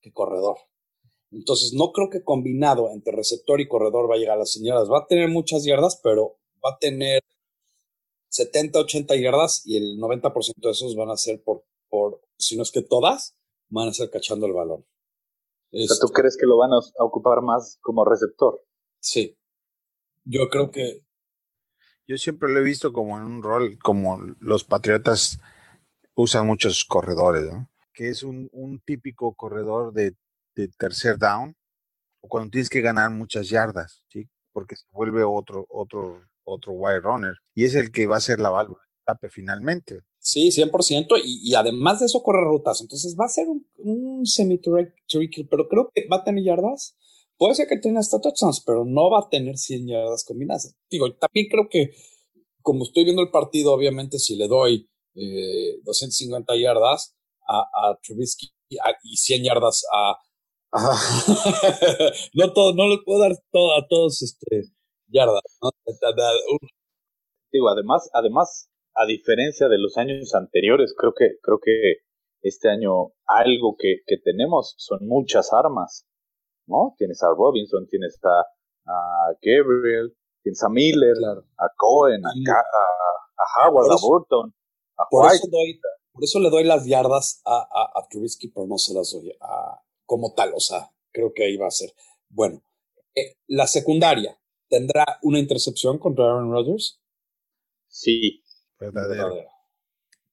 que 0.00 0.12
corredor. 0.12 0.58
Entonces, 1.32 1.72
no 1.72 1.90
creo 1.90 2.10
que 2.10 2.22
combinado 2.22 2.90
entre 2.92 3.16
receptor 3.16 3.60
y 3.60 3.66
corredor 3.66 4.08
va 4.08 4.14
a 4.14 4.18
llegar 4.18 4.36
a 4.36 4.40
las 4.40 4.52
señoras. 4.52 4.88
Va 4.88 5.00
a 5.00 5.06
tener 5.06 5.28
muchas 5.28 5.64
yardas, 5.64 6.00
pero 6.00 6.36
va 6.64 6.70
a 6.70 6.78
tener 6.78 7.22
70, 8.28 8.78
80 8.78 9.16
yardas 9.16 9.62
y 9.64 9.78
el 9.78 9.98
90% 9.98 10.54
de 10.62 10.70
esos 10.70 10.94
van 10.94 11.10
a 11.10 11.16
ser 11.16 11.42
por, 11.42 11.64
por, 11.88 12.20
si 12.38 12.56
no 12.56 12.62
es 12.62 12.70
que 12.70 12.82
todas, 12.82 13.36
van 13.68 13.88
a 13.88 13.94
ser 13.94 14.10
cachando 14.10 14.46
el 14.46 14.52
balón. 14.52 14.84
¿Tú 16.00 16.08
crees 16.08 16.36
que 16.36 16.46
lo 16.46 16.56
van 16.56 16.72
a 16.72 16.78
ocupar 17.04 17.42
más 17.42 17.78
como 17.80 18.04
receptor? 18.04 18.60
Sí. 19.00 19.36
Yo 20.24 20.48
creo 20.48 20.70
que. 20.70 21.04
Yo 22.06 22.16
siempre 22.18 22.52
lo 22.52 22.60
he 22.60 22.62
visto 22.62 22.92
como 22.92 23.16
en 23.16 23.24
un 23.24 23.42
rol, 23.42 23.78
como 23.82 24.18
los 24.40 24.64
patriotas 24.64 25.40
usan 26.14 26.46
muchos 26.46 26.84
corredores, 26.84 27.44
¿no? 27.50 27.70
Que 27.92 28.08
es 28.08 28.22
un, 28.22 28.48
un 28.52 28.80
típico 28.80 29.34
corredor 29.34 29.92
de, 29.92 30.14
de, 30.54 30.68
tercer 30.68 31.18
down, 31.18 31.56
o 32.20 32.28
cuando 32.28 32.50
tienes 32.50 32.68
que 32.68 32.82
ganar 32.82 33.10
muchas 33.10 33.48
yardas, 33.48 34.04
¿sí? 34.08 34.28
Porque 34.52 34.76
se 34.76 34.84
vuelve 34.90 35.24
otro, 35.24 35.66
otro, 35.70 36.22
otro 36.44 36.72
wide 36.72 37.00
runner. 37.00 37.36
Y 37.54 37.64
es 37.64 37.74
el 37.74 37.90
que 37.90 38.06
va 38.06 38.16
a 38.16 38.20
ser 38.20 38.38
la 38.38 38.50
válvula 38.50 38.84
tape 39.04 39.28
finalmente. 39.28 40.00
Sí, 40.24 40.50
100%. 40.50 41.20
Y, 41.22 41.50
y, 41.50 41.54
además 41.54 42.00
de 42.00 42.06
eso 42.06 42.22
corre 42.22 42.44
rutas. 42.44 42.80
Entonces 42.80 43.14
va 43.20 43.26
a 43.26 43.28
ser 43.28 43.46
un, 43.46 43.66
un 43.76 44.24
semi-tricky, 44.24 45.44
pero 45.44 45.68
creo 45.68 45.90
que 45.94 46.06
va 46.10 46.16
a 46.16 46.24
tener 46.24 46.42
yardas. 46.42 46.96
Puede 47.36 47.54
ser 47.54 47.68
que 47.68 47.76
tenga 47.76 48.00
hasta 48.00 48.22
touchdowns, 48.22 48.62
pero 48.64 48.86
no 48.86 49.10
va 49.10 49.18
a 49.18 49.28
tener 49.28 49.58
100 49.58 49.86
yardas 49.86 50.24
combinadas. 50.24 50.74
Digo, 50.88 51.12
también 51.16 51.48
creo 51.50 51.68
que, 51.68 51.90
como 52.62 52.84
estoy 52.84 53.04
viendo 53.04 53.20
el 53.20 53.30
partido, 53.30 53.74
obviamente 53.74 54.18
si 54.18 54.36
le 54.36 54.48
doy 54.48 54.88
eh, 55.14 55.80
250 55.84 56.56
yardas 56.56 57.14
a, 57.46 57.60
a 57.60 57.98
Trubisky 58.02 58.48
y 59.02 59.16
100 59.16 59.44
yardas 59.44 59.84
a... 59.92 60.16
no 62.32 62.52
todo, 62.54 62.72
no 62.74 62.88
le 62.88 62.98
puedo 63.04 63.20
dar 63.20 63.32
a 63.32 63.86
todos 63.88 64.22
este, 64.22 64.72
yardas. 65.08 65.42
¿no? 65.60 65.70
Digo, 67.52 67.68
además, 67.68 68.08
además, 68.14 68.70
a 68.94 69.06
diferencia 69.06 69.68
de 69.68 69.78
los 69.78 69.96
años 69.96 70.34
anteriores, 70.34 70.94
creo 70.96 71.12
que, 71.14 71.38
creo 71.42 71.58
que 71.60 72.04
este 72.42 72.68
año 72.68 73.12
algo 73.26 73.76
que, 73.78 74.02
que 74.06 74.16
tenemos 74.18 74.74
son 74.78 75.06
muchas 75.06 75.52
armas. 75.52 76.06
¿no? 76.66 76.94
Tienes 76.98 77.22
a 77.22 77.28
Robinson, 77.36 77.86
tienes 77.88 78.18
a, 78.24 78.40
a 78.86 79.32
Gabriel, 79.42 80.14
tienes 80.42 80.62
a 80.62 80.68
Miller, 80.68 81.14
claro. 81.16 81.44
a 81.58 81.68
Cohen, 81.76 82.22
a, 82.24 82.30
a, 82.30 83.64
a 83.64 83.68
Howard, 83.68 83.92
a 83.92 83.96
Burton, 84.00 84.54
a 84.96 85.04
Por 85.10 85.24
White. 85.24 85.36
eso, 85.36 85.48
doy, 85.50 85.80
por 86.12 86.24
eso 86.24 86.40
le 86.40 86.50
doy 86.50 86.64
las 86.64 86.86
yardas 86.86 87.42
a, 87.44 87.56
a, 87.56 87.98
a 87.98 88.08
Trubisky, 88.08 88.48
pero 88.48 88.66
no 88.66 88.78
se 88.78 88.94
las 88.94 89.12
doy 89.12 89.32
a, 89.40 89.80
como 90.06 90.32
tal. 90.34 90.52
O 90.54 90.60
sea, 90.60 90.90
creo 91.12 91.32
que 91.34 91.44
ahí 91.44 91.56
va 91.56 91.66
a 91.66 91.70
ser. 91.70 91.92
Bueno, 92.28 92.62
eh, 93.14 93.36
la 93.46 93.66
secundaria 93.66 94.38
tendrá 94.68 95.18
una 95.22 95.38
intercepción 95.38 95.98
contra 95.98 96.24
Aaron 96.24 96.50
Rodgers. 96.50 97.00
Sí, 97.88 98.42
Verdadero. 98.92 99.24
Verdadero. 99.24 99.48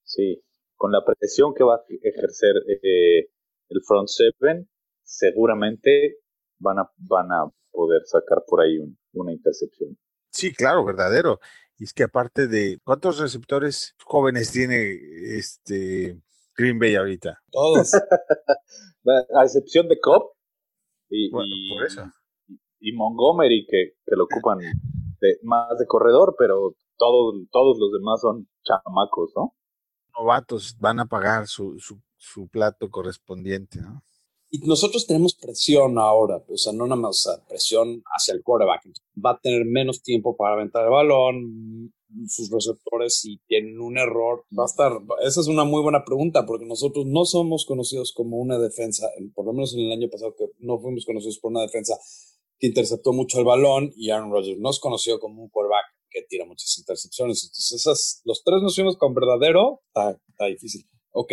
sí. 0.04 0.44
Con 0.76 0.92
la 0.92 1.04
presión 1.06 1.54
que 1.54 1.64
va 1.64 1.76
a 1.76 1.84
ejercer 1.88 2.56
eh, 2.68 3.30
el 3.70 3.82
front 3.86 4.08
seven, 4.08 4.68
seguramente 5.04 6.18
van 6.58 6.80
a, 6.80 6.90
van 6.98 7.32
a 7.32 7.52
poder 7.72 8.02
sacar 8.06 8.44
por 8.48 8.62
ahí 8.62 8.80
un- 8.80 8.98
una 9.14 9.32
intercepción. 9.32 9.96
Sí, 10.32 10.52
claro, 10.54 10.84
verdadero. 10.84 11.40
Y 11.78 11.84
es 11.84 11.94
que 11.94 12.04
aparte 12.04 12.48
de 12.48 12.80
cuántos 12.84 13.20
receptores 13.20 13.96
jóvenes 14.06 14.52
tiene 14.52 14.98
este 15.38 16.20
Green 16.58 16.80
Bay 16.80 16.96
ahorita. 16.96 17.40
Todos. 17.52 17.92
A 19.36 19.44
excepción 19.44 19.88
de 19.88 20.00
Cobb 20.00 20.32
y, 21.10 21.30
Bueno, 21.32 21.50
y- 21.56 21.70
por 21.76 21.86
eso. 21.86 22.12
y 22.80 22.92
Montgomery 22.94 23.66
que, 23.70 23.94
que 24.06 24.16
lo 24.16 24.24
ocupan 24.26 24.58
de, 24.60 25.38
más 25.44 25.78
de 25.80 25.86
corredor, 25.86 26.36
pero 26.38 26.76
todos, 27.02 27.36
todos 27.52 27.78
los 27.80 27.92
demás 27.92 28.22
son 28.22 28.48
chamacos, 28.64 29.32
¿no? 29.36 29.56
Novatos 30.18 30.78
van 30.80 31.00
a 31.00 31.08
pagar 31.08 31.48
su, 31.48 31.80
su, 31.80 32.00
su 32.18 32.48
plato 32.48 32.90
correspondiente, 32.92 33.82
¿no? 33.82 34.04
Y 34.54 34.60
nosotros 34.68 35.08
tenemos 35.08 35.34
presión 35.34 35.98
ahora, 35.98 36.44
o 36.48 36.58
sea, 36.58 36.74
no 36.74 36.86
nada 36.86 37.02
más 37.02 37.26
o 37.26 37.32
sea, 37.32 37.48
presión 37.48 38.04
hacia 38.14 38.34
el 38.34 38.44
quarterback. 38.44 38.82
Va 39.26 39.32
a 39.32 39.40
tener 39.40 39.66
menos 39.66 40.04
tiempo 40.04 40.36
para 40.36 40.56
aventar 40.56 40.84
el 40.84 40.92
balón, 40.92 41.94
sus 42.28 42.52
receptores, 42.52 43.18
si 43.22 43.40
tienen 43.48 43.80
un 43.80 43.98
error, 43.98 44.44
va 44.58 44.64
a 44.64 44.66
estar. 44.66 44.92
Esa 45.26 45.40
es 45.40 45.48
una 45.48 45.64
muy 45.64 45.82
buena 45.82 46.04
pregunta, 46.04 46.46
porque 46.46 46.66
nosotros 46.66 47.06
no 47.06 47.24
somos 47.24 47.66
conocidos 47.66 48.12
como 48.14 48.38
una 48.38 48.60
defensa, 48.60 49.08
por 49.34 49.46
lo 49.46 49.54
menos 49.54 49.74
en 49.74 49.86
el 49.86 49.92
año 49.94 50.10
pasado, 50.10 50.36
que 50.38 50.48
no 50.60 50.80
fuimos 50.80 51.06
conocidos 51.06 51.40
por 51.40 51.52
una 51.52 51.62
defensa 51.62 51.96
que 52.60 52.68
interceptó 52.68 53.14
mucho 53.14 53.40
el 53.40 53.46
balón, 53.46 53.92
y 53.96 54.10
Aaron 54.10 54.32
Rodgers 54.32 54.60
no 54.60 54.70
es 54.70 54.80
conocido 54.82 55.20
como 55.22 55.42
un 55.44 55.50
quarterback 55.50 55.86
que 56.12 56.24
tira 56.24 56.46
muchas 56.46 56.78
intercepciones. 56.78 57.44
Entonces, 57.46 57.72
esas, 57.72 58.22
los 58.26 58.44
tres 58.44 58.62
nos 58.62 58.76
fuimos 58.76 58.98
con 58.98 59.14
verdadero, 59.16 59.82
está, 59.88 60.12
está 60.30 60.46
difícil. 60.46 60.88
Ok. 61.12 61.32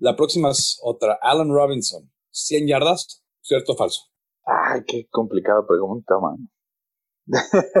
La 0.00 0.16
próxima 0.16 0.50
es 0.50 0.78
otra, 0.82 1.18
Allen 1.22 1.50
Robinson. 1.52 2.10
100 2.30 2.66
yardas, 2.66 3.22
¿cierto 3.42 3.72
o 3.72 3.76
falso? 3.76 4.00
Ay, 4.44 4.80
qué 4.86 5.06
complicada 5.10 5.64
pregunta, 5.66 6.14
man. 6.18 6.48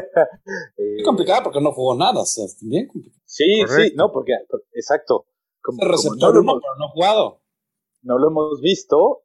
Eh, 0.76 1.02
complicada 1.04 1.42
porque 1.42 1.60
no 1.60 1.72
jugó 1.72 1.96
nada, 1.96 2.20
o 2.20 2.26
sea, 2.26 2.44
es 2.44 2.58
bien 2.60 2.86
complicado. 2.86 3.22
Sí, 3.24 3.62
sí, 3.68 3.92
no, 3.96 4.12
porque, 4.12 4.32
por- 4.48 4.64
exacto. 4.72 5.26
Como, 5.60 5.78
Es 5.78 5.86
como 5.86 5.92
receptor 5.92 6.28
no, 6.28 6.34
lo 6.34 6.40
uno, 6.40 6.50
hemos, 6.52 6.62
pero 6.62 6.74
no 6.78 6.88
jugado. 6.90 7.42
no 8.02 8.18
lo 8.18 8.28
hemos 8.28 8.60
visto, 8.60 9.22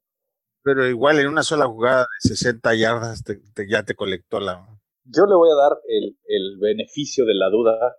Pero 0.64 0.88
igual 0.88 1.20
en 1.20 1.28
una 1.28 1.44
sola 1.44 1.66
jugada 1.68 2.02
de 2.24 2.30
60 2.30 2.76
yardas 2.76 3.24
te- 3.24 3.36
te- 3.54 3.68
ya 3.70 3.84
te 3.84 3.96
colectó 3.96 4.40
la... 4.40 4.77
yo 5.10 5.26
le 5.26 5.36
voy 5.36 5.50
a 5.52 5.56
dar 5.56 5.78
el, 5.88 6.18
el 6.26 6.58
beneficio 6.60 7.26
de 7.26 7.34
la 7.36 7.50
duda 7.50 7.96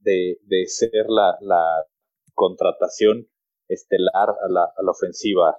de, 0.00 0.38
de 0.44 0.66
ser 0.66 1.06
la, 1.08 1.36
la 1.40 1.84
contratación 2.34 3.28
estelar 3.68 4.28
a 4.30 4.48
la, 4.50 4.62
a 4.64 4.82
la 4.82 4.90
ofensiva 4.90 5.56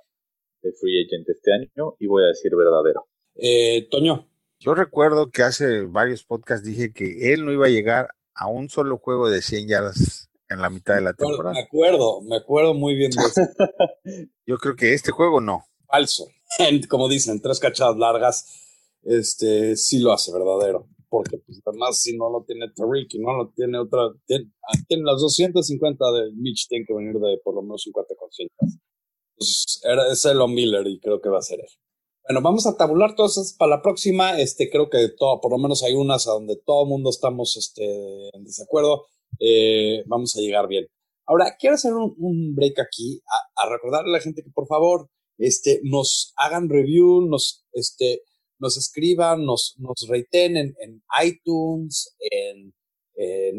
de 0.62 0.72
Free 0.74 1.06
Agent 1.06 1.28
este 1.30 1.52
año 1.54 1.96
y 2.00 2.08
voy 2.08 2.24
a 2.24 2.28
decir 2.28 2.52
verdadero. 2.56 3.08
Eh, 3.36 3.88
Toño, 3.90 4.28
Yo 4.60 4.74
recuerdo 4.76 5.30
que 5.32 5.44
hace 5.44 5.82
varios 5.86 6.24
podcasts 6.26 6.66
dije 6.66 6.92
que 6.94 7.34
él 7.34 7.46
no 7.46 7.52
iba 7.54 7.68
a 7.68 7.70
llegar 7.70 8.10
a 8.36 8.48
un 8.48 8.70
solo 8.70 8.98
juego 8.98 9.30
de 9.30 9.42
100 9.42 9.68
yardas 9.68 10.30
en 10.50 10.62
la 10.62 10.70
mitad 10.70 10.96
de 10.96 11.02
la 11.02 11.12
me 11.12 11.16
temporada. 11.16 11.60
acuerdo, 11.60 12.22
me 12.22 12.38
acuerdo 12.38 12.74
muy 12.74 12.96
bien 12.96 13.12
de 13.12 13.22
eso. 13.24 13.42
Yo 14.46 14.58
creo 14.58 14.76
que 14.76 14.94
este 14.94 15.12
juego 15.12 15.40
no. 15.42 15.64
falso. 15.88 16.28
Como 16.90 17.08
dicen, 17.08 17.42
tres 17.42 17.60
cachadas 17.60 17.98
largas, 17.98 18.69
este, 19.04 19.76
sí 19.76 20.00
lo 20.00 20.12
hace 20.12 20.32
verdadero. 20.32 20.88
Porque, 21.10 21.38
pues, 21.40 21.60
además, 21.66 22.00
si 22.00 22.16
no 22.16 22.30
lo 22.30 22.44
tiene 22.46 22.68
Tariq 22.76 23.16
y 23.16 23.20
no 23.20 23.34
lo 23.34 23.50
tiene 23.50 23.80
otra, 23.80 24.14
tiene, 24.28 24.52
tiene 24.88 25.04
las 25.04 25.20
250 25.22 26.12
de 26.12 26.32
Mitch, 26.36 26.68
tiene 26.68 26.86
que 26.88 26.94
venir 26.94 27.16
de 27.16 27.40
por 27.44 27.56
lo 27.56 27.64
menos 27.64 27.82
50 27.82 28.16
con 28.16 28.32
100. 28.32 28.50
Entonces, 28.60 29.82
era, 29.84 30.12
es 30.12 30.24
Elon 30.26 30.54
Miller 30.54 30.86
y 30.86 31.00
creo 31.00 31.20
que 31.20 31.30
va 31.30 31.40
a 31.40 31.42
ser 31.42 31.60
él. 31.62 31.70
Bueno, 32.28 32.42
vamos 32.44 32.68
a 32.68 32.78
tabular 32.78 33.16
todas 33.16 33.56
para 33.58 33.78
la 33.78 33.82
próxima. 33.82 34.40
Este, 34.40 34.70
creo 34.70 34.88
que 34.88 35.10
todo, 35.18 35.42
por 35.42 35.52
lo 35.52 35.58
menos 35.58 35.82
hay 35.82 35.96
unas 35.96 36.28
a 36.28 36.34
donde 36.34 36.58
todo 36.64 36.84
el 36.84 36.90
mundo 36.90 37.10
estamos 37.10 37.58
este, 37.58 38.30
en 38.36 38.44
desacuerdo. 38.44 39.08
Eh, 39.40 40.04
vamos 40.06 40.36
a 40.36 40.42
llegar 40.42 40.68
bien. 40.68 40.86
Ahora, 41.26 41.56
quiero 41.60 41.76
hacer 41.76 41.94
un, 41.94 42.14
un 42.20 42.54
break 42.54 42.80
aquí 42.80 43.20
a, 43.26 43.66
a 43.66 43.70
recordarle 43.70 44.10
a 44.12 44.14
la 44.14 44.20
gente 44.20 44.44
que 44.44 44.52
por 44.52 44.68
favor 44.68 45.10
este, 45.40 45.80
nos 45.84 46.34
hagan 46.36 46.70
review, 46.70 47.26
nos, 47.28 47.66
este, 47.72 48.22
nos 48.60 48.78
escriban, 48.78 49.46
nos, 49.46 49.76
nos 49.78 50.08
raten 50.08 50.58
en, 50.58 50.76
en 50.80 51.04
iTunes, 51.24 52.16
en, 52.20 52.74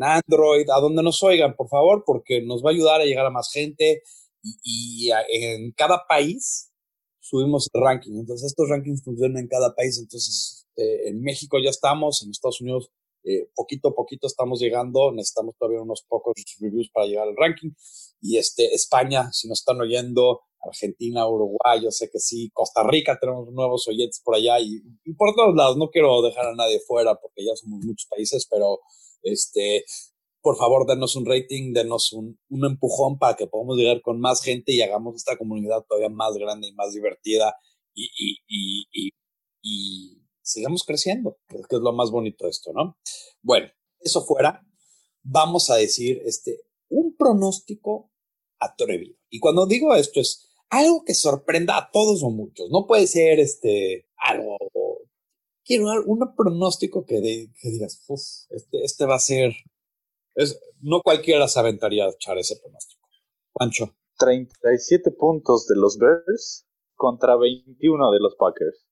Android, 0.03 0.71
a 0.71 0.81
donde 0.81 1.03
nos 1.03 1.23
oigan, 1.23 1.55
por 1.55 1.69
favor, 1.69 2.03
porque 2.07 2.41
nos 2.41 2.65
va 2.65 2.71
a 2.71 2.73
ayudar 2.73 3.03
a 3.03 3.05
llegar 3.05 3.27
a 3.27 3.31
más 3.31 3.51
gente 3.53 4.03
y, 4.43 5.11
en 5.29 5.73
cada 5.73 6.07
país 6.09 6.71
subimos 7.21 7.69
el 7.75 7.83
ranking. 7.83 8.13
Entonces, 8.19 8.47
estos 8.47 8.71
rankings 8.71 9.05
funcionan 9.05 9.37
en 9.37 9.49
cada 9.49 9.75
país. 9.75 9.99
Entonces, 9.99 10.67
eh, 10.77 11.09
en 11.09 11.21
México 11.23 11.59
ya 11.63 11.69
estamos, 11.69 12.23
en 12.23 12.31
Estados 12.31 12.63
Unidos 12.63 12.91
eh, 13.25 13.49
poquito 13.55 13.89
a 13.89 13.95
poquito 13.95 14.27
estamos 14.27 14.61
llegando, 14.61 15.13
necesitamos 15.13 15.57
todavía 15.59 15.83
unos 15.83 16.05
pocos 16.09 16.35
reviews 16.61 16.91
para 16.93 17.07
llegar 17.07 17.29
al 17.29 17.37
ranking. 17.37 17.71
Y 18.21 18.37
este, 18.37 18.75
España, 18.75 19.31
si 19.33 19.49
nos 19.49 19.61
están 19.61 19.81
oyendo, 19.81 20.43
Argentina, 20.63 21.27
Uruguay, 21.27 21.81
yo 21.83 21.91
sé 21.91 22.11
que 22.11 22.19
sí, 22.19 22.51
Costa 22.53 22.83
Rica, 22.83 23.19
tenemos 23.19 23.51
nuevos 23.53 23.89
oyentes 23.89 24.21
por 24.23 24.35
allá 24.35 24.61
y, 24.61 24.83
y 25.05 25.15
por 25.15 25.35
todos 25.35 25.55
lados. 25.55 25.77
No 25.77 25.89
quiero 25.89 26.21
dejar 26.23 26.47
a 26.47 26.55
nadie 26.55 26.81
fuera 26.81 27.15
porque 27.15 27.45
ya 27.45 27.57
somos 27.57 27.85
muchos 27.85 28.07
países, 28.11 28.47
pero 28.51 28.81
este, 29.23 29.85
por 30.43 30.57
favor, 30.57 30.87
denos 30.87 31.17
un 31.17 31.27
rating, 31.27 31.73
denos 31.73 32.13
un, 32.13 32.39
un 32.49 32.65
empujón 32.65 33.19
para 33.19 33.37
que 33.37 33.47
podamos 33.47 33.77
llegar 33.77 34.01
con 34.03 34.21
más 34.21 34.43
gente 34.43 34.73
y 34.73 34.83
hagamos 34.83 35.17
esta 35.17 35.37
comunidad 35.37 35.85
todavía 35.89 36.09
más 36.09 36.35
grande 36.37 36.69
y 36.69 36.73
más 36.75 36.93
divertida 36.93 37.55
y, 37.95 38.09
y, 38.49 39.11
y, 39.63 40.20
sigamos 40.53 40.85
creciendo, 40.85 41.39
que 41.49 41.77
es 41.77 41.83
lo 41.83 41.93
más 41.93 42.11
bonito 42.11 42.45
de 42.45 42.51
esto, 42.51 42.73
¿no? 42.73 42.99
Bueno, 43.43 43.69
eso 44.01 44.25
fuera, 44.25 44.67
vamos 45.23 45.71
a 45.71 45.77
decir 45.77 46.23
este, 46.25 46.61
un 46.89 47.17
pronóstico 47.17 48.11
atrevido. 48.59 49.17
Y 49.31 49.41
cuando 49.41 49.67
digo 49.67 49.95
esto 49.95 50.21
es 50.21 50.51
algo 50.71 51.05
que 51.05 51.15
sorprenda 51.15 51.77
a 51.77 51.91
todos 51.91 52.23
o 52.23 52.31
muchos. 52.31 52.71
No 52.71 52.87
puede 52.87 53.07
ser 53.07 53.41
este 53.41 54.07
algo. 54.17 54.57
Quiero 55.65 55.87
un 56.07 56.35
pronóstico 56.37 57.05
que, 57.05 57.21
digas, 57.63 58.03
Uf, 58.09 58.21
este, 58.51 58.83
este 58.85 59.05
va 59.05 59.17
a 59.17 59.21
ser. 59.21 59.53
Es, 60.35 60.59
no 60.81 61.03
cualquiera 61.03 61.49
se 61.49 61.59
aventaría 61.59 62.05
a 62.07 62.11
echar 62.11 62.39
ese 62.39 62.57
pronóstico. 62.57 63.09
Pancho. 63.53 63.95
37 64.19 65.13
puntos 65.13 65.67
de 65.67 65.77
los 65.77 65.99
Bears 65.99 66.67
contra 66.95 67.37
21 67.37 68.11
de 68.13 68.21
los 68.21 68.37
Packers. 68.37 68.87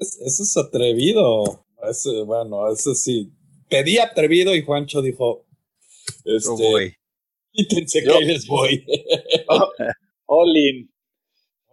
Eso 0.00 0.42
es 0.42 0.56
atrevido. 0.56 1.64
Ese, 1.88 2.22
bueno, 2.22 2.70
eso 2.72 2.94
sí. 2.94 3.30
Pedí 3.68 3.98
atrevido 3.98 4.54
y 4.54 4.62
Juancho 4.62 5.02
dijo, 5.02 5.46
este, 6.24 6.48
Oh, 6.50 6.56
boy. 6.56 6.94
quítense 7.52 8.00
Yo- 8.04 8.12
que 8.12 8.18
ahí 8.18 8.24
les 8.26 8.46
voy. 8.46 8.84
All 10.26 10.56
in. 10.56 10.90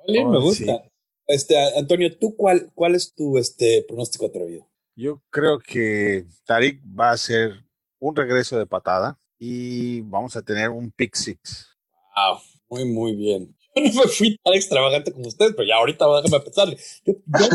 Oli, 0.07 0.25
me 0.25 0.37
Oh, 0.37 0.41
gusta. 0.41 0.83
Este, 1.27 1.57
Antonio, 1.77 2.17
¿tú 2.17 2.35
cuál, 2.35 2.71
cuál 2.73 2.95
es 2.95 3.13
tu 3.13 3.37
este, 3.37 3.83
pronóstico 3.87 4.27
atrevido? 4.27 4.65
Yo 4.95 5.21
creo 5.29 5.59
que 5.59 6.25
Tarik 6.45 6.81
va 6.97 7.09
a 7.09 7.13
hacer 7.13 7.65
un 7.99 8.15
regreso 8.15 8.57
de 8.57 8.65
patada 8.65 9.19
y 9.37 10.01
vamos 10.01 10.35
a 10.35 10.41
tener 10.41 10.69
un 10.69 10.89
pick 10.91 11.15
six. 11.15 11.67
Wow, 12.15 12.39
muy, 12.69 12.85
muy 12.85 13.15
bien. 13.15 13.55
No 13.83 13.93
me 14.03 14.07
fui 14.07 14.37
tan 14.43 14.53
extravagante 14.53 15.11
como 15.11 15.27
ustedes, 15.27 15.53
pero 15.55 15.67
ya 15.67 15.75
ahorita 15.75 16.05
déjame 16.21 16.43
pensarle. 16.43 16.77
Yo, 17.05 17.13
yo- 17.25 17.49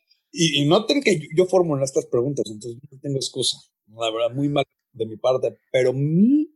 y, 0.32 0.62
y 0.62 0.66
noten 0.66 1.02
que 1.02 1.18
yo, 1.18 1.26
yo 1.36 1.46
formulo 1.46 1.84
estas 1.84 2.06
preguntas, 2.06 2.44
entonces 2.50 2.80
no 2.90 2.98
tengo 3.00 3.16
excusa. 3.16 3.58
La 3.88 4.10
verdad, 4.10 4.34
muy 4.34 4.48
mal 4.48 4.64
de 4.92 5.06
mi 5.06 5.16
parte, 5.16 5.56
pero 5.70 5.92
mi 5.92 6.48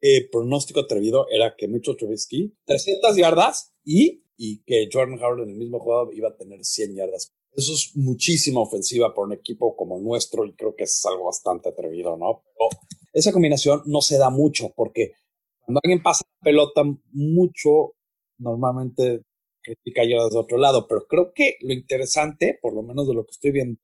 eh, 0.00 0.28
pronóstico 0.30 0.80
atrevido 0.80 1.26
era 1.30 1.54
que 1.56 1.68
Mitchell 1.68 1.96
Trubisky, 1.96 2.54
300 2.66 3.16
yardas 3.16 3.72
y, 3.84 4.24
y 4.36 4.62
que 4.64 4.88
Jordan 4.92 5.18
Howard 5.22 5.42
en 5.44 5.50
el 5.50 5.56
mismo 5.56 5.80
juego 5.80 6.12
iba 6.12 6.30
a 6.30 6.36
tener 6.36 6.64
100 6.64 6.94
yardas. 6.94 7.32
Eso 7.56 7.72
es 7.74 7.92
muchísima 7.96 8.60
ofensiva 8.62 9.14
para 9.14 9.26
un 9.26 9.32
equipo 9.34 9.76
como 9.76 9.98
nuestro 10.00 10.44
y 10.46 10.54
creo 10.54 10.74
que 10.76 10.84
es 10.84 11.04
algo 11.06 11.26
bastante 11.26 11.70
atrevido, 11.70 12.16
¿no? 12.16 12.42
Pero 12.44 12.68
esa 13.12 13.32
combinación 13.32 13.82
no 13.86 14.00
se 14.02 14.18
da 14.18 14.30
mucho 14.30 14.72
porque 14.76 15.12
cuando 15.60 15.80
alguien 15.84 16.02
pasa 16.02 16.24
la 16.40 16.44
pelota 16.44 16.82
mucho, 17.12 17.93
normalmente 18.38 19.22
critica 19.62 20.02
yo 20.04 20.24
desde 20.24 20.38
otro 20.38 20.58
lado, 20.58 20.86
pero 20.86 21.06
creo 21.06 21.32
que 21.34 21.56
lo 21.60 21.72
interesante, 21.72 22.58
por 22.60 22.74
lo 22.74 22.82
menos 22.82 23.08
de 23.08 23.14
lo 23.14 23.24
que 23.24 23.32
estoy 23.32 23.50
viendo, 23.50 23.80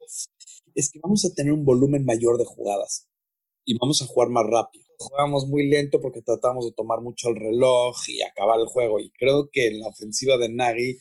es 0.75 0.91
que 0.91 1.01
vamos 1.03 1.25
a 1.25 1.35
tener 1.35 1.53
un 1.53 1.65
volumen 1.65 2.05
mayor 2.05 2.39
de 2.39 2.45
jugadas 2.45 3.09
y 3.65 3.79
vamos 3.79 4.03
a 4.03 4.07
jugar 4.07 4.29
más 4.29 4.45
rápido. 4.47 4.85
Jugamos 4.99 5.47
muy 5.47 5.67
lento 5.67 6.01
porque 6.01 6.21
tratamos 6.23 6.67
de 6.67 6.73
tomar 6.73 7.01
mucho 7.01 7.31
el 7.31 7.37
reloj 7.37 7.97
y 8.09 8.23
acabar 8.23 8.61
el 8.61 8.67
juego 8.67 9.01
y 9.01 9.11
creo 9.13 9.49
que 9.51 9.69
en 9.69 9.81
la 9.81 9.89
ofensiva 9.89 10.37
de 10.37 10.51
Nagy 10.51 10.99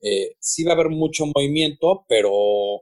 eh, 0.00 0.34
sí 0.40 0.64
va 0.64 0.72
a 0.72 0.74
haber 0.74 0.88
mucho 0.88 1.26
movimiento, 1.26 2.04
pero 2.08 2.30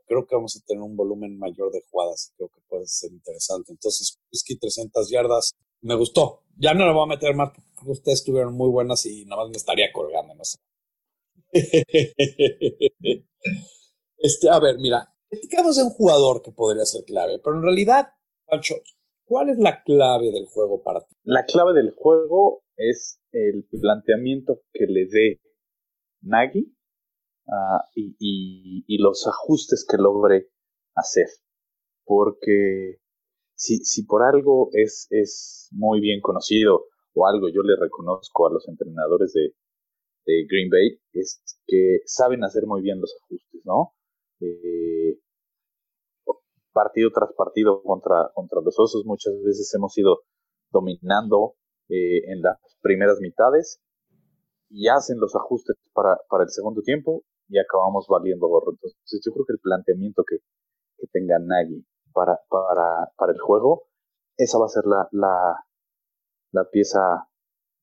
creo 0.07 0.27
que 0.27 0.37
vamos 0.37 0.57
a 0.57 0.65
tener 0.67 0.83
un 0.83 0.97
volumen 0.97 1.39
mayor 1.39 1.71
de 1.71 1.83
jugadas 1.91 2.31
y 2.31 2.37
creo 2.37 2.49
que 2.49 2.61
puede 2.67 2.87
ser 2.87 3.13
interesante. 3.13 3.73
Entonces, 3.73 4.19
es 4.33 4.43
que 4.43 4.57
300 4.57 5.11
yardas 5.11 5.55
me 5.83 5.95
gustó. 5.95 6.43
Ya 6.57 6.75
no 6.75 6.87
lo 6.87 6.95
voy 6.95 7.05
a 7.05 7.07
meter 7.07 7.35
más 7.35 7.53
porque 7.75 7.93
ustedes 7.93 8.21
estuvieron 8.21 8.55
muy 8.55 8.69
buenas 8.71 9.05
y 9.07 9.25
nada 9.25 9.43
más 9.43 9.51
me 9.51 9.57
estaría 9.57 9.93
colgando, 9.93 10.35
no 10.35 10.45
sé. 10.45 10.59
este, 14.19 14.49
a 14.49 14.59
ver, 14.61 14.77
mira, 14.79 15.13
platicamos 15.29 15.77
de 15.77 15.85
un 15.85 15.91
jugador 15.91 16.43
que 16.43 16.53
podría 16.53 16.85
ser 16.85 17.05
clave, 17.05 17.39
pero 17.43 17.57
en 17.57 17.63
realidad, 17.63 18.09
Pancho, 18.47 18.77
¿cuál 19.25 19.51
es 19.51 19.59
la 19.59 19.83
clave 19.83 20.31
del 20.33 20.47
juego 20.47 20.83
para 20.83 21.01
ti? 21.01 21.17
La 21.25 21.45
clave 21.45 21.73
del 21.75 21.93
juego 21.97 22.63
es 22.77 23.21
el 23.33 23.65
planteamiento 23.81 24.63
que 24.73 24.87
le 24.87 25.07
dé 25.07 25.41
Nagy 26.23 26.75
ah, 27.49 27.85
y, 27.95 28.17
y- 28.21 28.85
y 28.89 28.99
los 28.99 29.27
ajustes 29.27 29.87
que 29.91 29.99
logre 29.99 30.51
hacer. 30.97 31.29
Porque 32.05 32.99
si, 33.61 33.77
si 33.85 34.05
por 34.05 34.23
algo 34.23 34.71
es, 34.73 35.07
es 35.11 35.69
muy 35.73 36.01
bien 36.01 36.23
conocido 36.23 36.87
o 37.13 37.27
algo 37.27 37.49
yo 37.51 37.63
le 37.63 37.77
reconozco 37.77 38.47
a 38.47 38.53
los 38.53 38.67
entrenadores 38.67 39.35
de, 39.35 39.55
de 40.25 40.47
Green 40.49 40.71
Bay, 40.71 40.99
es 41.13 41.43
que 41.67 41.99
saben 42.07 42.43
hacer 42.43 42.65
muy 42.67 42.81
bien 42.81 43.01
los 43.01 43.15
ajustes, 43.23 43.61
¿no? 43.65 43.93
Eh, 44.41 45.19
partido 46.73 47.11
tras 47.13 47.35
partido 47.37 47.83
contra, 47.83 48.31
contra 48.33 48.63
los 48.63 48.79
osos 48.79 49.05
muchas 49.05 49.35
veces 49.45 49.71
hemos 49.75 49.97
ido 49.99 50.21
dominando 50.71 51.57
eh, 51.91 52.33
en 52.33 52.41
las 52.41 52.57
primeras 52.81 53.19
mitades 53.21 53.83
y 54.71 54.89
hacen 54.89 55.21
los 55.21 55.37
ajustes 55.37 55.77
para, 55.93 56.17
para 56.31 56.45
el 56.45 56.51
segundo 56.51 56.81
tiempo 56.81 57.25
y 57.49 57.59
acabamos 57.59 58.07
valiendo 58.09 58.47
gorro. 58.47 58.73
Entonces 58.73 59.21
yo 59.23 59.33
creo 59.33 59.45
que 59.45 59.53
el 59.53 59.59
planteamiento 59.59 60.25
que, 60.25 60.39
que 60.97 61.07
tenga 61.09 61.39
Nagy 61.39 61.85
para, 62.13 62.41
para, 62.49 63.13
para 63.17 63.33
el 63.33 63.41
juego, 63.41 63.89
esa 64.37 64.59
va 64.59 64.67
a 64.67 64.69
ser 64.69 64.85
la, 64.87 65.09
la, 65.13 65.65
la 66.53 66.65
pieza 66.71 67.29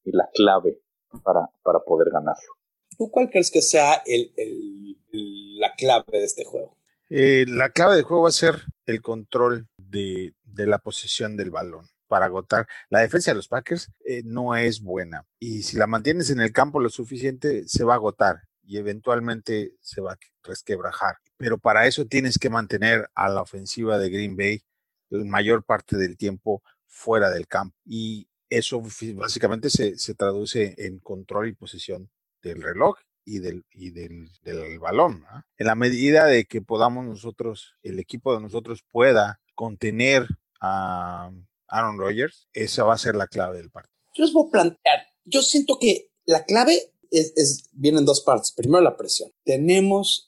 y 0.03 0.11
la 0.11 0.29
clave 0.33 0.81
para, 1.23 1.49
para 1.63 1.79
poder 1.79 2.09
ganarlo. 2.11 2.53
¿Tú 2.97 3.09
cuál 3.11 3.29
crees 3.29 3.51
que 3.51 3.61
sea 3.61 4.01
el, 4.05 4.31
el- 4.37 4.97
el- 5.11 5.59
la 5.59 5.73
clave 5.75 6.05
de 6.19 6.23
este 6.25 6.45
juego? 6.45 6.75
Eh, 7.09 7.45
la 7.47 7.69
clave 7.69 7.95
del 7.95 8.03
juego 8.03 8.23
va 8.23 8.29
a 8.29 8.33
ser 8.33 8.55
el 8.85 9.01
control 9.01 9.67
de, 9.77 10.33
de 10.43 10.67
la 10.67 10.79
posesión 10.79 11.37
del 11.37 11.51
balón 11.51 11.87
para 12.07 12.25
agotar. 12.25 12.67
La 12.89 12.99
defensa 12.99 13.31
de 13.31 13.35
los 13.35 13.47
Packers 13.47 13.91
eh, 14.05 14.21
no 14.25 14.55
es 14.55 14.81
buena 14.81 15.25
y 15.39 15.63
si 15.63 15.77
la 15.77 15.87
mantienes 15.87 16.29
en 16.31 16.39
el 16.41 16.51
campo 16.51 16.79
lo 16.79 16.89
suficiente 16.89 17.67
se 17.67 17.83
va 17.83 17.93
a 17.93 17.97
agotar 17.97 18.41
y 18.63 18.77
eventualmente 18.77 19.75
se 19.81 20.01
va 20.01 20.13
a 20.13 20.17
resquebrajar. 20.43 21.15
Pero 21.37 21.57
para 21.57 21.87
eso 21.87 22.05
tienes 22.05 22.37
que 22.37 22.49
mantener 22.49 23.09
a 23.15 23.29
la 23.29 23.41
ofensiva 23.41 23.97
de 23.97 24.09
Green 24.09 24.35
Bay 24.35 24.61
la 25.09 25.23
mayor 25.23 25.63
parte 25.63 25.95
del 25.97 26.17
tiempo 26.17 26.61
fuera 26.87 27.29
del 27.29 27.47
campo 27.47 27.75
y 27.85 28.27
eso 28.49 28.81
básicamente 29.15 29.69
se, 29.69 29.97
se 29.97 30.15
traduce 30.15 30.73
en 30.77 30.99
control 30.99 31.49
y 31.49 31.53
posesión 31.53 32.09
del 32.41 32.61
reloj 32.61 32.97
y 33.25 33.39
del, 33.39 33.65
y 33.71 33.91
del, 33.91 34.29
del 34.41 34.79
balón. 34.79 35.25
¿ah? 35.29 35.45
En 35.57 35.67
la 35.67 35.75
medida 35.75 36.25
de 36.25 36.45
que 36.45 36.61
podamos 36.61 37.05
nosotros, 37.05 37.75
el 37.83 37.99
equipo 37.99 38.33
de 38.33 38.41
nosotros 38.41 38.83
pueda 38.89 39.41
contener 39.53 40.27
a 40.61 41.29
Aaron 41.67 41.97
Rodgers, 41.99 42.47
esa 42.53 42.83
va 42.83 42.93
a 42.93 42.97
ser 42.97 43.15
la 43.15 43.27
clave 43.27 43.57
del 43.57 43.69
partido. 43.69 43.93
Yo 44.13 44.23
les 44.23 44.33
voy 44.33 44.47
a 44.47 44.51
plantear, 44.51 45.07
yo 45.25 45.41
siento 45.41 45.77
que 45.79 46.09
la 46.25 46.45
clave 46.45 46.93
es, 47.11 47.33
es- 47.35 47.69
viene 47.73 47.99
en 47.99 48.05
dos 48.05 48.21
partes. 48.21 48.51
Primero 48.53 48.81
la 48.81 48.95
presión. 48.97 49.29
Tenemos 49.43 50.26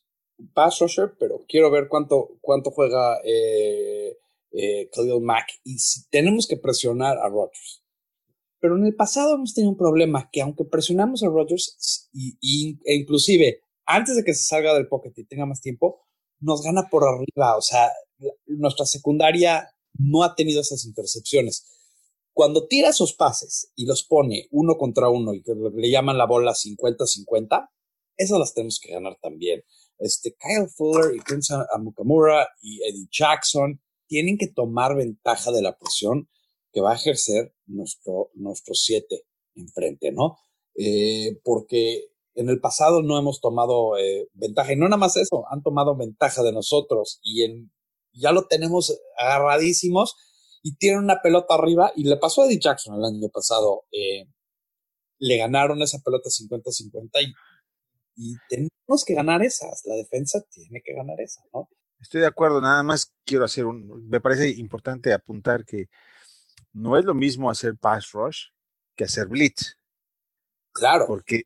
pass 0.53 0.79
rusher, 0.79 1.15
pero 1.19 1.43
quiero 1.47 1.71
ver 1.71 1.87
cuánto, 1.87 2.37
cuánto 2.41 2.71
juega 2.71 3.19
eh, 3.23 4.17
eh, 4.51 4.89
Khalil 4.91 5.21
Mack 5.21 5.47
y 5.63 5.79
si 5.79 6.07
tenemos 6.09 6.47
que 6.47 6.57
presionar 6.57 7.17
a 7.17 7.29
Rodgers. 7.29 7.83
Pero 8.59 8.75
en 8.77 8.85
el 8.85 8.95
pasado 8.95 9.35
hemos 9.35 9.53
tenido 9.53 9.71
un 9.71 9.77
problema 9.77 10.29
que 10.31 10.41
aunque 10.41 10.65
presionamos 10.65 11.23
a 11.23 11.27
Rodgers 11.27 12.09
y, 12.13 12.77
e 12.83 12.95
inclusive 12.95 13.63
antes 13.85 14.15
de 14.15 14.23
que 14.23 14.33
se 14.33 14.43
salga 14.43 14.73
del 14.73 14.87
pocket 14.87 15.13
y 15.15 15.25
tenga 15.25 15.45
más 15.45 15.61
tiempo, 15.61 16.01
nos 16.39 16.61
gana 16.61 16.87
por 16.91 17.03
arriba. 17.03 17.57
O 17.57 17.61
sea, 17.61 17.89
nuestra 18.47 18.85
secundaria 18.85 19.69
no 19.97 20.23
ha 20.23 20.35
tenido 20.35 20.61
esas 20.61 20.85
intercepciones 20.85 21.79
cuando 22.39 22.67
tira 22.67 22.87
esos 22.87 23.15
pases 23.15 23.69
y 23.75 23.85
los 23.85 24.05
pone 24.05 24.47
uno 24.51 24.77
contra 24.77 25.09
uno 25.09 25.33
y 25.33 25.43
que 25.43 25.51
le 25.53 25.91
llaman 25.91 26.17
la 26.17 26.25
bola 26.25 26.53
50-50, 26.53 27.69
esas 28.15 28.39
las 28.39 28.53
tenemos 28.53 28.79
que 28.79 28.93
ganar 28.93 29.17
también. 29.21 29.61
Este, 29.99 30.35
Kyle 30.35 30.69
Fuller 30.69 31.15
y 31.15 31.19
Prince 31.19 31.53
Amukamura 31.73 32.47
y 32.61 32.81
Eddie 32.83 33.07
Jackson 33.11 33.81
tienen 34.07 34.37
que 34.37 34.47
tomar 34.47 34.95
ventaja 34.95 35.51
de 35.51 35.61
la 35.61 35.77
presión 35.77 36.29
que 36.71 36.81
va 36.81 36.93
a 36.93 36.95
ejercer 36.95 37.53
nuestro, 37.65 38.31
nuestro 38.33 38.73
siete 38.73 39.25
enfrente, 39.55 40.11
¿no? 40.11 40.37
Eh, 40.75 41.39
porque 41.43 42.05
en 42.35 42.49
el 42.49 42.59
pasado 42.59 43.01
no 43.01 43.19
hemos 43.19 43.41
tomado 43.41 43.97
eh, 43.97 44.29
ventaja 44.33 44.73
y 44.73 44.77
no 44.77 44.85
nada 44.85 44.97
más 44.97 45.17
eso, 45.17 45.43
han 45.51 45.61
tomado 45.61 45.95
ventaja 45.95 46.41
de 46.41 46.53
nosotros 46.53 47.19
y 47.21 47.43
en, 47.43 47.71
ya 48.13 48.31
lo 48.31 48.47
tenemos 48.47 48.97
agarradísimos 49.17 50.15
y 50.63 50.75
tienen 50.75 51.03
una 51.03 51.21
pelota 51.21 51.55
arriba 51.55 51.91
y 51.95 52.03
le 52.03 52.17
pasó 52.17 52.41
a 52.43 52.45
Eddie 52.45 52.59
Jackson 52.59 52.95
el 52.95 53.05
año 53.05 53.29
pasado. 53.29 53.85
eh, 53.91 54.25
le 55.19 55.37
ganaron 55.37 55.81
esa 55.81 55.99
pelota 55.99 56.29
50-50 56.29 57.09
y, 57.21 57.33
y 58.21 58.35
tenemos 58.49 59.05
que 59.05 59.13
ganar 59.13 59.41
esas. 59.43 59.81
La 59.85 59.95
defensa 59.95 60.41
tiene 60.51 60.81
que 60.81 60.93
ganar 60.93 61.19
esa, 61.21 61.41
¿no? 61.53 61.69
Estoy 62.01 62.21
de 62.21 62.27
acuerdo, 62.27 62.59
nada 62.61 62.83
más 62.83 63.13
quiero 63.25 63.45
hacer 63.45 63.65
un, 63.65 64.07
me 64.09 64.19
parece 64.19 64.49
importante 64.49 65.13
apuntar 65.13 65.63
que 65.65 65.89
no 66.73 66.97
es 66.97 67.05
lo 67.05 67.13
mismo 67.13 67.49
hacer 67.49 67.75
pass 67.77 68.11
rush 68.11 68.47
que 68.95 69.05
hacer 69.05 69.27
blitz, 69.27 69.75
Claro. 70.73 71.05
porque, 71.07 71.43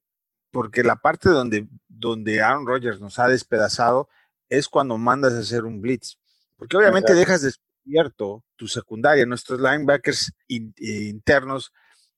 porque 0.51 0.83
la 0.83 0.95
parte 0.95 1.29
donde, 1.29 1.67
donde 1.87 2.41
Aaron 2.41 2.67
Rodgers 2.67 2.99
nos 2.99 3.17
ha 3.19 3.27
despedazado 3.27 4.09
es 4.49 4.67
cuando 4.67 4.97
mandas 4.97 5.33
a 5.33 5.39
hacer 5.39 5.63
un 5.63 5.81
blitz, 5.81 6.17
porque 6.57 6.77
obviamente 6.77 7.11
Exacto. 7.13 7.19
dejas 7.19 7.41
despierto 7.41 8.43
tu 8.55 8.67
secundaria, 8.67 9.25
nuestros 9.25 9.59
linebackers 9.59 10.31
in- 10.47 10.73
eh, 10.77 11.09
internos, 11.09 11.71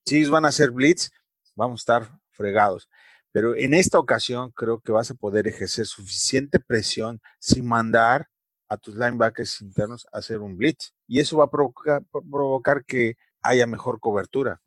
si 0.06 0.18
ellos 0.18 0.30
van 0.30 0.46
a 0.46 0.50
hacer 0.50 0.72
blitz, 0.72 1.10
vamos 1.56 1.80
a 1.80 1.82
estar 1.82 2.20
fregados. 2.32 2.90
Pero 3.36 3.54
en 3.54 3.74
esta 3.74 4.00
ocasión 4.00 4.52
creo 4.52 4.80
que 4.80 4.94
vas 4.94 5.12
a 5.12 5.14
poder 5.14 5.46
ejercer 5.46 5.86
suficiente 5.86 6.58
presión 6.58 7.20
sin 7.38 7.66
mandar 7.66 8.30
a 8.70 8.78
tus 8.78 8.96
linebackers 8.96 9.60
internos 9.60 10.08
a 10.14 10.20
hacer 10.20 10.40
un 10.40 10.56
blitz. 10.56 10.94
Y 11.06 11.20
eso 11.20 11.36
va 11.40 11.44
a 11.44 11.52
provocar, 11.52 12.02
provocar 12.10 12.86
que 12.86 13.16
haya 13.42 13.68
mejor 13.68 14.00
cobertura. 14.00 14.62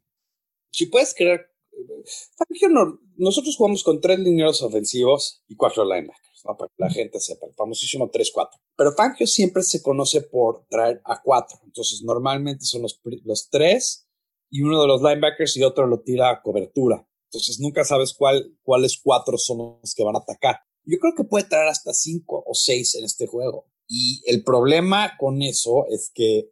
Si 0.70 0.84
puedes 0.84 1.14
creer, 1.14 1.50
no- 2.68 3.00
nosotros 3.16 3.56
jugamos 3.56 3.82
con 3.82 4.02
tres 4.02 4.18
lineros 4.18 4.60
ofensivos 4.60 5.42
y 5.48 5.56
cuatro 5.56 5.82
linebackers, 5.86 6.42
para 6.42 6.68
que 6.68 6.74
la 6.76 6.90
gente 6.90 7.20
sepa, 7.20 7.46
el 7.46 7.54
famosísimo 7.54 8.10
3-4. 8.10 8.60
Pero 8.76 8.92
Fangio 8.92 9.26
siempre 9.26 9.62
se 9.62 9.80
conoce 9.80 10.20
por 10.20 10.66
traer 10.68 11.00
a 11.06 11.22
cuatro. 11.22 11.58
Entonces, 11.64 12.02
normalmente 12.02 12.66
son 12.66 12.82
los, 12.82 13.00
los 13.24 13.48
tres 13.48 14.06
y 14.50 14.60
uno 14.60 14.78
de 14.82 14.88
los 14.88 15.00
linebackers 15.00 15.56
y 15.56 15.62
otro 15.62 15.86
lo 15.86 16.00
tira 16.00 16.28
a 16.28 16.42
cobertura. 16.42 17.07
Entonces, 17.30 17.60
nunca 17.60 17.84
sabes 17.84 18.14
cuál, 18.14 18.56
cuáles 18.62 18.98
cuatro 19.02 19.36
son 19.36 19.78
los 19.82 19.94
que 19.94 20.04
van 20.04 20.16
a 20.16 20.20
atacar. 20.20 20.56
Yo 20.84 20.98
creo 20.98 21.12
que 21.14 21.24
puede 21.24 21.44
traer 21.44 21.68
hasta 21.68 21.92
cinco 21.92 22.42
o 22.46 22.54
seis 22.54 22.94
en 22.94 23.04
este 23.04 23.26
juego. 23.26 23.66
Y 23.86 24.22
el 24.26 24.42
problema 24.42 25.12
con 25.18 25.42
eso 25.42 25.86
es 25.90 26.10
que, 26.14 26.50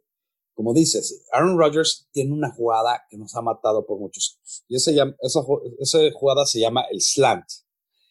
como 0.53 0.73
dices, 0.73 1.25
Aaron 1.31 1.57
Rodgers 1.57 2.07
tiene 2.11 2.33
una 2.33 2.51
jugada 2.51 3.03
que 3.09 3.17
nos 3.17 3.35
ha 3.35 3.41
matado 3.41 3.85
por 3.87 3.99
muchos 3.99 4.37
años. 4.37 4.65
Y 4.67 4.75
esa, 4.75 4.91
esa, 5.21 5.39
esa 5.79 5.99
jugada 6.13 6.45
se 6.45 6.59
llama 6.59 6.85
el 6.91 7.01
slant. 7.01 7.45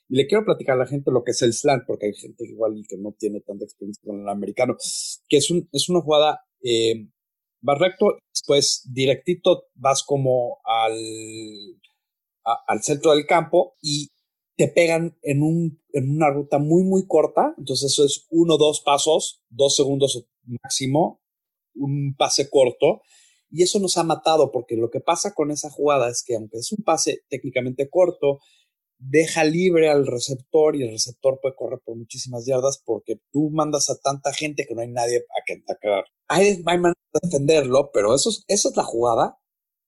Y 0.08 0.16
le 0.16 0.26
quiero 0.26 0.44
platicar 0.44 0.76
a 0.76 0.78
la 0.78 0.86
gente 0.86 1.10
lo 1.10 1.22
que 1.22 1.32
es 1.32 1.42
el 1.42 1.52
slant, 1.52 1.84
porque 1.86 2.06
hay 2.06 2.14
gente 2.14 2.44
igual 2.44 2.84
que 2.88 2.96
no 2.96 3.12
tiene 3.18 3.40
tanta 3.40 3.64
experiencia 3.64 4.02
con 4.04 4.20
el 4.20 4.28
americano, 4.28 4.76
que 5.28 5.36
es, 5.36 5.50
un, 5.50 5.68
es 5.72 5.88
una 5.88 6.00
jugada, 6.00 6.40
eh, 6.62 7.08
vas 7.60 7.78
recto, 7.78 8.16
después 8.32 8.82
directito 8.92 9.66
vas 9.74 10.04
como 10.04 10.58
al, 10.64 10.96
al 12.66 12.82
centro 12.82 13.12
del 13.12 13.26
campo 13.26 13.76
y 13.80 14.12
te 14.56 14.68
pegan 14.68 15.18
en, 15.22 15.42
un, 15.42 15.82
en 15.92 16.10
una 16.10 16.30
ruta 16.30 16.58
muy, 16.58 16.82
muy 16.82 17.06
corta. 17.06 17.54
Entonces 17.58 17.92
eso 17.92 18.04
es 18.04 18.26
uno, 18.30 18.56
dos 18.56 18.80
pasos, 18.80 19.42
dos 19.48 19.76
segundos 19.76 20.26
máximo, 20.62 21.20
un 21.74 22.14
pase 22.16 22.48
corto. 22.48 23.02
Y 23.50 23.62
eso 23.62 23.78
nos 23.78 23.96
ha 23.96 24.02
matado 24.02 24.50
porque 24.50 24.76
lo 24.76 24.90
que 24.90 25.00
pasa 25.00 25.34
con 25.34 25.50
esa 25.50 25.70
jugada 25.70 26.08
es 26.10 26.24
que 26.24 26.36
aunque 26.36 26.58
es 26.58 26.72
un 26.72 26.82
pase 26.84 27.22
técnicamente 27.28 27.88
corto, 27.88 28.40
deja 28.98 29.44
libre 29.44 29.90
al 29.90 30.06
receptor 30.06 30.74
y 30.74 30.82
el 30.82 30.90
receptor 30.90 31.38
puede 31.40 31.54
correr 31.54 31.80
por 31.84 31.96
muchísimas 31.96 32.46
yardas 32.46 32.82
porque 32.84 33.20
tú 33.30 33.50
mandas 33.50 33.90
a 33.90 33.98
tanta 33.98 34.32
gente 34.32 34.64
que 34.66 34.74
no 34.74 34.80
hay 34.80 34.88
nadie 34.88 35.18
a 35.18 35.44
que 35.46 35.60
atacar. 35.62 36.04
Hay, 36.28 36.62
hay 36.64 36.78
manera 36.78 36.94
de 37.12 37.20
defenderlo, 37.22 37.90
pero 37.92 38.14
eso 38.14 38.30
es, 38.30 38.44
esa 38.48 38.70
es 38.70 38.76
la 38.76 38.84
jugada 38.84 39.38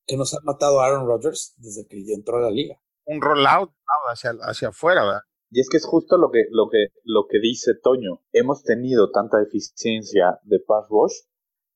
que 0.08 0.16
nos 0.16 0.34
ha 0.34 0.38
matado 0.42 0.80
a 0.80 0.86
Aaron 0.86 1.06
Rodgers 1.06 1.54
desde 1.58 1.86
que 1.86 2.02
entró 2.12 2.38
a 2.38 2.40
la 2.40 2.50
liga. 2.50 2.80
Un 3.04 3.20
rollout 3.20 3.70
hacia, 4.10 4.32
hacia 4.40 4.68
afuera, 4.68 5.04
¿verdad? 5.04 5.20
Y 5.50 5.60
es 5.60 5.68
que 5.70 5.76
es 5.76 5.86
justo 5.86 6.16
lo 6.18 6.30
que, 6.30 6.46
lo 6.50 6.68
que, 6.68 6.88
lo 7.04 7.26
que 7.28 7.38
dice 7.40 7.72
Toño. 7.82 8.22
Hemos 8.32 8.64
tenido 8.64 9.10
tanta 9.10 9.40
eficiencia 9.40 10.40
de 10.42 10.60
pass 10.60 10.86
rush 10.88 11.14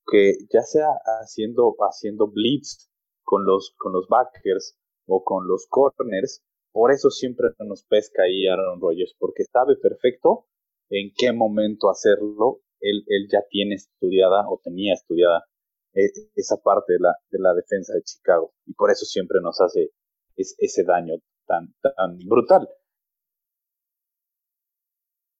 que 0.06 0.34
ya 0.52 0.62
sea 0.62 0.88
haciendo, 1.20 1.76
haciendo 1.78 2.26
blitz 2.28 2.90
con 3.22 3.44
los, 3.44 3.74
con 3.76 3.92
los 3.92 4.08
backers 4.08 4.76
o 5.06 5.22
con 5.22 5.46
los 5.46 5.66
corners, 5.68 6.42
por 6.72 6.90
eso 6.90 7.10
siempre 7.10 7.48
nos 7.60 7.84
pesca 7.84 8.22
ahí 8.22 8.46
Aaron 8.46 8.80
Rodgers, 8.80 9.14
porque 9.18 9.44
sabe 9.44 9.76
perfecto 9.76 10.46
en 10.88 11.12
qué 11.16 11.32
momento 11.32 11.90
hacerlo. 11.90 12.62
Él, 12.80 13.04
él 13.06 13.28
ya 13.30 13.40
tiene 13.48 13.76
estudiada 13.76 14.48
o 14.48 14.60
tenía 14.62 14.94
estudiada 14.94 15.44
esa 15.94 16.56
parte 16.56 16.94
de 16.94 16.98
la, 17.00 17.14
de 17.30 17.38
la 17.38 17.54
defensa 17.54 17.94
de 17.94 18.02
Chicago. 18.02 18.54
Y 18.66 18.74
por 18.74 18.90
eso 18.90 19.04
siempre 19.04 19.38
nos 19.42 19.60
hace 19.60 19.90
ese 20.36 20.84
daño 20.84 21.14
tan, 21.46 21.74
tan 21.80 22.18
brutal. 22.26 22.68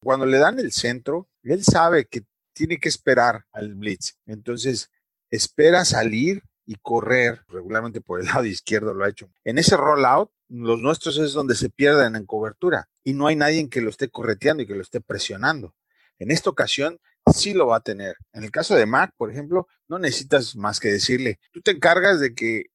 Cuando 0.03 0.27
le 0.27 0.39
dan 0.39 0.59
el 0.59 0.73
centro, 0.73 1.29
él 1.43 1.63
sabe 1.63 2.07
que 2.07 2.23
tiene 2.53 2.79
que 2.79 2.89
esperar 2.89 3.47
al 3.53 3.75
blitz. 3.75 4.19
Entonces, 4.27 4.91
espera 5.31 5.85
salir 5.85 6.43
y 6.67 6.77
correr 6.77 7.43
regularmente 7.49 8.01
por 8.01 8.21
el 8.21 8.27
lado 8.35 8.45
izquierdo 8.45 8.95
lo 8.95 9.05
ha 9.05 9.09
hecho. 9.09 9.31
En 9.45 9.59
ese 9.59 9.77
rollout, 9.77 10.31
los 10.49 10.81
nuestros 10.81 11.19
es 11.19 11.33
donde 11.33 11.55
se 11.55 11.71
pierden 11.71 12.15
en 12.17 12.27
cobertura 12.27 12.89
y 13.03 13.15
no 13.15 13.27
hay 13.27 13.37
nadie 13.37 13.69
que 13.71 13.81
lo 13.81 13.91
esté 13.91 14.11
correteando 14.11 14.63
y 14.63 14.67
que 14.67 14.75
lo 14.75 14.83
esté 14.83 15.01
presionando. 15.01 15.75
En 16.19 16.31
esta 16.31 16.51
ocasión 16.51 17.01
sí 17.33 17.55
lo 17.55 17.67
va 17.67 17.77
a 17.77 17.81
tener. 17.81 18.17
En 18.33 18.45
el 18.45 18.51
caso 18.51 18.75
de 18.75 18.87
Mac, 18.87 19.13
por 19.17 19.31
ejemplo, 19.31 19.67
no 19.89 19.99
necesitas 19.99 20.57
más 20.57 20.81
que 20.81 20.89
decirle, 20.89 21.39
tú 21.53 21.61
te 21.61 21.73
encargas 21.73 22.21
de 22.21 22.35
que 22.35 22.67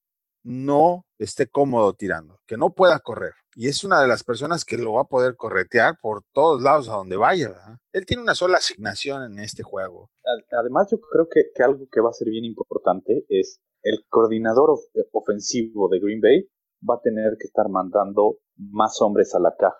no 0.43 1.05
esté 1.19 1.47
cómodo 1.47 1.93
tirando, 1.93 2.39
que 2.47 2.57
no 2.57 2.69
pueda 2.69 2.99
correr. 2.99 3.33
Y 3.55 3.67
es 3.67 3.83
una 3.83 3.99
de 4.01 4.07
las 4.07 4.23
personas 4.23 4.63
que 4.63 4.77
lo 4.77 4.93
va 4.93 5.01
a 5.01 5.07
poder 5.07 5.35
corretear 5.35 5.97
por 5.99 6.23
todos 6.31 6.61
lados 6.61 6.89
a 6.89 6.93
donde 6.93 7.17
vaya. 7.17 7.55
Él 7.91 8.05
tiene 8.05 8.23
una 8.23 8.35
sola 8.35 8.57
asignación 8.57 9.23
en 9.23 9.39
este 9.39 9.63
juego. 9.63 10.11
Además, 10.51 10.87
yo 10.91 10.99
creo 10.99 11.27
que, 11.27 11.45
que 11.53 11.63
algo 11.63 11.87
que 11.91 11.99
va 11.99 12.11
a 12.11 12.13
ser 12.13 12.29
bien 12.29 12.45
importante 12.45 13.25
es 13.29 13.59
el 13.81 14.05
coordinador 14.09 14.79
ofensivo 15.11 15.89
de 15.89 15.99
Green 15.99 16.21
Bay 16.21 16.47
va 16.87 16.95
a 16.95 17.01
tener 17.01 17.37
que 17.39 17.47
estar 17.47 17.67
mandando 17.69 18.37
más 18.55 19.01
hombres 19.01 19.33
a 19.33 19.39
la 19.39 19.55
caja. 19.57 19.79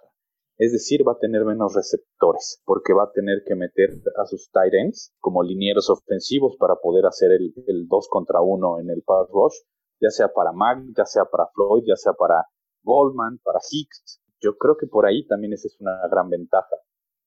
Es 0.58 0.72
decir, 0.72 1.08
va 1.08 1.12
a 1.12 1.20
tener 1.20 1.46
menos 1.46 1.76
receptores, 1.76 2.62
porque 2.66 2.92
va 2.92 3.04
a 3.04 3.12
tener 3.12 3.44
que 3.46 3.54
meter 3.54 3.92
a 4.18 4.26
sus 4.26 4.50
tight 4.52 4.74
ends 4.74 5.14
como 5.20 5.44
linieros 5.44 5.88
ofensivos 5.92 6.58
para 6.58 6.78
poder 6.78 7.06
hacer 7.06 7.32
el, 7.32 7.54
el 7.68 7.88
2 7.88 8.08
contra 8.10 8.42
1 8.42 8.80
en 8.80 8.90
el 8.90 9.04
pass 9.04 9.30
rush, 9.30 9.54
ya 10.02 10.10
sea 10.10 10.30
para 10.34 10.52
Mag, 10.54 10.80
ya 10.98 11.06
sea 11.06 11.26
para 11.26 11.46
Floyd, 11.54 11.84
ya 11.86 11.96
sea 11.96 12.14
para 12.14 12.44
Goldman, 12.82 13.40
para 13.44 13.60
Hicks. 13.70 14.20
Yo 14.42 14.58
creo 14.58 14.78
que 14.78 14.88
por 14.88 15.06
ahí 15.06 15.28
también 15.28 15.54
esa 15.54 15.68
es 15.68 15.80
una 15.80 16.08
gran 16.10 16.28
ventaja, 16.28 16.76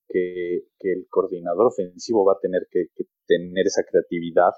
que, 0.09 0.63
que 0.77 0.91
el 0.91 1.07
coordinador 1.09 1.67
ofensivo 1.67 2.25
va 2.25 2.33
a 2.33 2.39
tener 2.41 2.67
que, 2.69 2.87
tener 3.27 3.65
esa 3.65 3.83
creatividad 3.89 4.51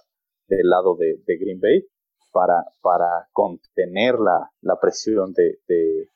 del 0.48 0.68
lado 0.68 0.96
de, 0.96 1.22
de 1.28 1.38
Green 1.38 1.60
Bay 1.60 1.86
para, 2.32 2.66
para 2.82 3.28
contener 3.32 4.16
la, 4.18 4.50
la 4.62 4.80
presión 4.80 5.32
de, 5.34 5.60
de, 5.68 6.08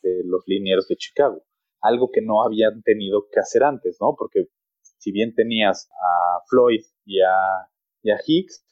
de 0.00 0.22
los 0.24 0.42
linieros 0.46 0.88
de 0.88 0.96
Chicago 0.96 1.45
algo 1.80 2.10
que 2.12 2.22
no 2.22 2.42
habían 2.42 2.82
tenido 2.82 3.26
que 3.30 3.40
hacer 3.40 3.64
antes, 3.64 3.98
¿no? 4.00 4.14
Porque 4.18 4.48
si 4.98 5.12
bien 5.12 5.34
tenías 5.34 5.88
a 5.92 6.40
Floyd 6.48 6.82
y 7.04 7.20
a, 7.20 7.68
y 8.02 8.10
a 8.10 8.18
Hicks, 8.26 8.64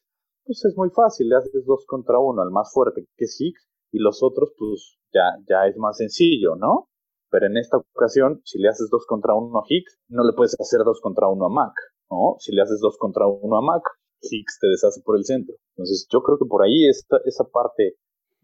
pues 0.45 0.65
es 0.65 0.77
muy 0.77 0.91
fácil, 0.91 1.29
le 1.29 1.37
haces 1.37 1.65
dos 1.65 1.85
contra 1.87 2.19
uno 2.19 2.43
al 2.43 2.51
más 2.51 2.73
fuerte 2.73 3.07
que 3.17 3.25
es 3.25 3.37
Hicks 3.41 3.69
y 3.93 3.99
los 3.99 4.23
otros 4.23 4.53
pues 4.59 4.99
ya, 5.13 5.39
ya 5.49 5.67
es 5.67 5.77
más 5.77 5.97
sencillo, 5.97 6.57
¿no? 6.57 6.89
Pero 7.31 7.47
en 7.47 7.57
esta 7.57 7.79
ocasión, 7.79 8.41
si 8.45 8.59
le 8.59 8.69
haces 8.69 8.89
dos 8.91 9.07
contra 9.07 9.35
uno 9.35 9.59
a 9.59 9.65
Hicks, 9.69 9.99
no 10.09 10.25
le 10.25 10.33
puedes 10.35 10.55
hacer 10.61 10.81
dos 10.85 11.01
contra 11.01 11.29
uno 11.29 11.47
a 11.47 11.49
Mac, 11.49 11.73
¿no? 12.11 12.37
Si 12.39 12.55
le 12.55 12.63
haces 12.63 12.81
dos 12.81 12.97
contra 12.99 13.27
uno 13.27 13.57
a 13.57 13.63
Mac, 13.63 13.83
Hicks 14.21 14.59
te 14.61 14.69
deshace 14.69 15.01
por 15.03 15.17
el 15.17 15.25
centro. 15.25 15.55
Entonces 15.77 16.07
yo 16.11 16.23
creo 16.23 16.39
que 16.39 16.47
por 16.47 16.63
ahí 16.63 16.89
esta, 16.89 17.19
esa 17.25 17.45
parte 17.45 17.97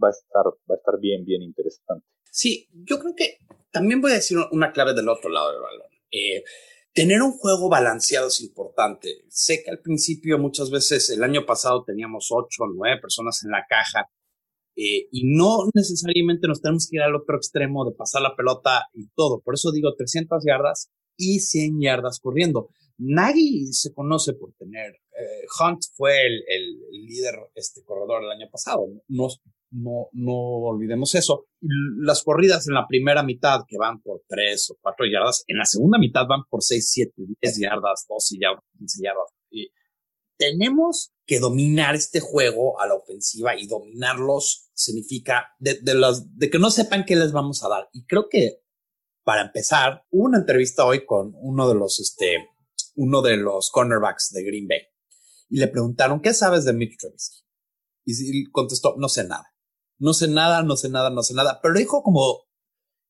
va 0.03 0.09
a 0.09 0.11
estar, 0.11 0.47
va 0.47 0.75
a 0.75 0.79
estar 0.79 0.99
bien, 0.99 1.25
bien 1.25 1.43
interesante. 1.43 2.07
Sí, 2.31 2.69
yo 2.73 2.99
creo 2.99 3.15
que 3.15 3.39
también 3.71 4.01
voy 4.01 4.13
a 4.13 4.17
decir 4.17 4.39
una 4.53 4.73
clave 4.73 4.95
del 4.95 5.09
otro 5.09 5.31
lado 5.31 5.53
del 5.53 5.61
balón. 5.61 5.89
Eh, 6.11 6.45
tener 6.93 7.23
un 7.23 7.33
juego 7.33 7.69
balanceado 7.69 8.29
es 8.29 8.41
importante. 8.41 9.25
Sé 9.29 9.63
que 9.63 9.71
al 9.71 9.81
principio 9.81 10.39
muchas 10.39 10.71
veces 10.71 11.11
el 11.11 11.23
año 11.23 11.47
pasado 11.47 11.85
teníamos 11.85 12.29
ocho 12.31 12.65
o 12.65 12.69
nueve 12.75 13.01
personas 13.01 13.43
en 13.45 13.51
la 13.51 13.65
caja 13.69 14.11
eh, 14.77 15.09
y 15.13 15.37
no 15.37 15.69
necesariamente 15.75 16.49
nos 16.49 16.63
tenemos 16.63 16.89
que 16.89 16.97
ir 16.97 17.03
al 17.03 17.15
otro 17.15 17.37
extremo 17.37 17.85
de 17.85 17.95
pasar 17.95 18.23
la 18.23 18.37
pelota 18.37 18.87
y 18.95 19.09
todo. 19.15 19.41
Por 19.41 19.55
eso 19.55 19.73
digo 19.73 19.95
300 19.95 20.45
yardas 20.45 20.91
y 21.17 21.41
100 21.41 21.81
yardas 21.81 22.19
corriendo. 22.21 22.71
Nagy 22.99 23.73
se 23.73 23.93
conoce 23.95 24.35
por 24.35 24.53
tener, 24.55 24.93
eh, 24.93 25.47
Hunt 25.59 25.83
fue 25.95 26.27
el, 26.27 26.45
el, 26.47 27.07
líder 27.07 27.35
este 27.55 27.83
corredor 27.83 28.25
el 28.25 28.31
año 28.31 28.49
pasado. 28.51 28.87
No, 29.09 29.29
no, 29.71 30.09
no 30.13 30.35
olvidemos 30.35 31.15
eso. 31.15 31.47
Las 31.61 32.23
corridas 32.23 32.67
en 32.69 32.75
la 32.75 32.87
primera 32.89 33.23
mitad 33.23 33.61
que 33.69 33.79
van 33.79 34.01
por 34.03 34.23
3 34.29 34.71
o 34.71 34.79
4 34.81 35.07
yardas, 35.13 35.45
en 35.47 35.59
la 35.59 35.65
segunda 35.65 35.99
mitad 35.99 36.27
van 36.29 36.45
por 36.49 36.63
6, 36.63 36.91
7, 36.91 37.13
10 37.41 37.59
yardas, 37.59 38.07
12 38.09 38.37
yardas, 38.41 38.65
15 38.79 39.03
yardas. 39.03 39.33
Tenemos 40.37 41.13
que 41.27 41.39
dominar 41.39 41.95
este 41.95 42.21
juego 42.21 42.81
a 42.81 42.87
la 42.87 42.95
ofensiva 42.95 43.55
y 43.57 43.67
dominarlos 43.67 44.71
significa 44.73 45.49
de, 45.59 45.79
de, 45.83 45.95
los, 45.95 46.35
de 46.39 46.49
que 46.49 46.59
no 46.59 46.71
sepan 46.71 47.05
qué 47.05 47.15
les 47.15 47.33
vamos 47.33 47.63
a 47.63 47.69
dar. 47.69 47.91
Y 47.93 48.07
creo 48.07 48.29
que 48.31 48.63
para 49.23 49.43
empezar, 49.43 50.07
hubo 50.11 50.25
una 50.25 50.39
entrevista 50.39 50.87
hoy 50.87 51.05
con 51.05 51.35
uno 51.37 51.69
de 51.69 51.75
los, 51.75 52.01
este, 52.01 52.49
uno 52.97 53.21
de 53.21 53.37
los 53.37 53.71
cornerbacks 53.71 54.31
de 54.33 54.43
Green 54.43 54.67
Bay 54.67 54.81
y 55.51 55.59
le 55.59 55.69
preguntaron, 55.69 56.23
¿qué 56.23 56.33
sabes 56.33 56.65
de 56.65 56.73
Mitch 56.73 56.97
Trubisky? 56.99 57.45
Y 58.07 58.45
contestó, 58.51 58.95
no 58.97 59.09
sé 59.11 59.25
nada 59.25 59.51
no 60.01 60.13
sé 60.13 60.27
nada, 60.27 60.63
no 60.65 60.77
sé 60.77 60.89
nada, 60.89 61.11
no 61.11 61.23
sé 61.23 61.35
nada, 61.35 61.61
pero 61.63 61.75
dijo 61.75 62.03
como, 62.03 62.51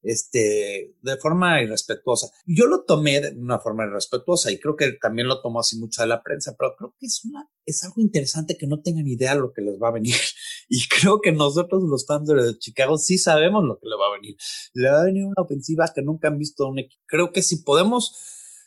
este, 0.03 0.95
de 1.03 1.17
forma 1.19 1.63
irrespetuosa. 1.63 2.29
Yo 2.47 2.67
lo 2.67 2.85
tomé 2.85 3.21
de 3.21 3.37
una 3.37 3.59
forma 3.59 3.85
irrespetuosa 3.85 4.51
y 4.51 4.59
creo 4.59 4.77
que 4.77 4.93
también 4.93 5.29
lo 5.29 5.41
tomó 5.41 5.61
así 5.61 5.79
mucho 5.79 6.03
de 6.03 6.09
la 6.09 6.23
prensa, 6.23 6.57
pero 6.59 6.75
creo 6.77 6.95
que 6.99 7.07
es 7.07 7.25
una, 7.25 7.49
es 7.67 7.85
algo 7.85 8.01
interesante 8.01 8.57
que 8.57 8.67
no 8.67 8.81
tengan 8.81 9.07
idea 9.07 9.35
de 9.35 9.41
lo 9.41 9.53
que 9.53 9.63
les 9.63 9.81
va 9.81 9.89
a 9.89 9.93
venir. 9.93 10.15
Y 10.73 10.87
creo 10.87 11.21
que 11.21 11.33
nosotros 11.33 11.83
los 11.83 12.07
fans 12.07 12.29
de 12.29 12.57
Chicago 12.59 12.97
sí 12.97 13.19
sabemos 13.19 13.65
lo 13.65 13.81
que 13.81 13.89
le 13.89 13.97
va 13.97 14.07
a 14.07 14.13
venir. 14.13 14.37
Le 14.73 14.89
va 14.89 15.01
a 15.01 15.05
venir 15.05 15.25
una 15.25 15.43
ofensiva 15.43 15.91
que 15.93 16.01
nunca 16.01 16.29
han 16.29 16.39
visto 16.39 16.69
un 16.69 16.79
equipo. 16.79 17.03
Creo 17.07 17.33
que 17.33 17.43
si 17.43 17.65
podemos 17.65 18.15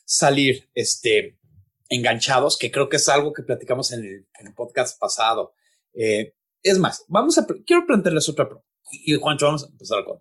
salir, 0.04 0.70
este, 0.74 1.40
enganchados, 1.88 2.58
que 2.58 2.72
creo 2.72 2.90
que 2.90 2.98
es 2.98 3.08
algo 3.08 3.32
que 3.32 3.44
platicamos 3.44 3.94
en 3.94 4.00
el, 4.02 4.28
en 4.38 4.48
el 4.48 4.54
podcast 4.54 5.00
pasado, 5.00 5.54
eh, 5.94 6.34
es 6.64 6.80
más, 6.80 7.06
vamos 7.08 7.38
a, 7.38 7.46
quiero 7.66 7.86
plantearles 7.86 8.30
otra 8.30 8.46
pregunta. 8.46 8.68
Y 8.92 9.16
Juancho, 9.16 9.46
vamos 9.46 9.64
a 9.64 9.68
empezar 9.68 10.04
con 10.06 10.20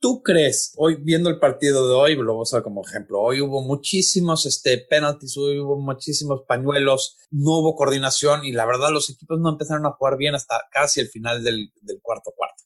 ¿Tú 0.00 0.22
crees, 0.22 0.74
hoy 0.76 0.94
viendo 0.94 1.28
el 1.28 1.40
partido 1.40 1.88
de 1.88 1.94
hoy, 1.94 2.14
lo 2.14 2.34
voy 2.34 2.40
a 2.40 2.42
usar 2.42 2.62
como 2.62 2.84
ejemplo, 2.86 3.20
hoy 3.20 3.40
hubo 3.40 3.62
muchísimos 3.62 4.46
este, 4.46 4.78
penalties, 4.78 5.36
hoy 5.36 5.58
hubo 5.58 5.76
muchísimos 5.76 6.44
pañuelos, 6.46 7.16
no 7.32 7.58
hubo 7.58 7.74
coordinación 7.74 8.44
y 8.44 8.52
la 8.52 8.64
verdad 8.64 8.90
los 8.92 9.10
equipos 9.10 9.40
no 9.40 9.48
empezaron 9.48 9.86
a 9.86 9.90
jugar 9.90 10.16
bien 10.16 10.36
hasta 10.36 10.62
casi 10.70 11.00
el 11.00 11.08
final 11.08 11.42
del, 11.42 11.72
del 11.82 12.00
cuarto 12.00 12.32
cuarto. 12.36 12.62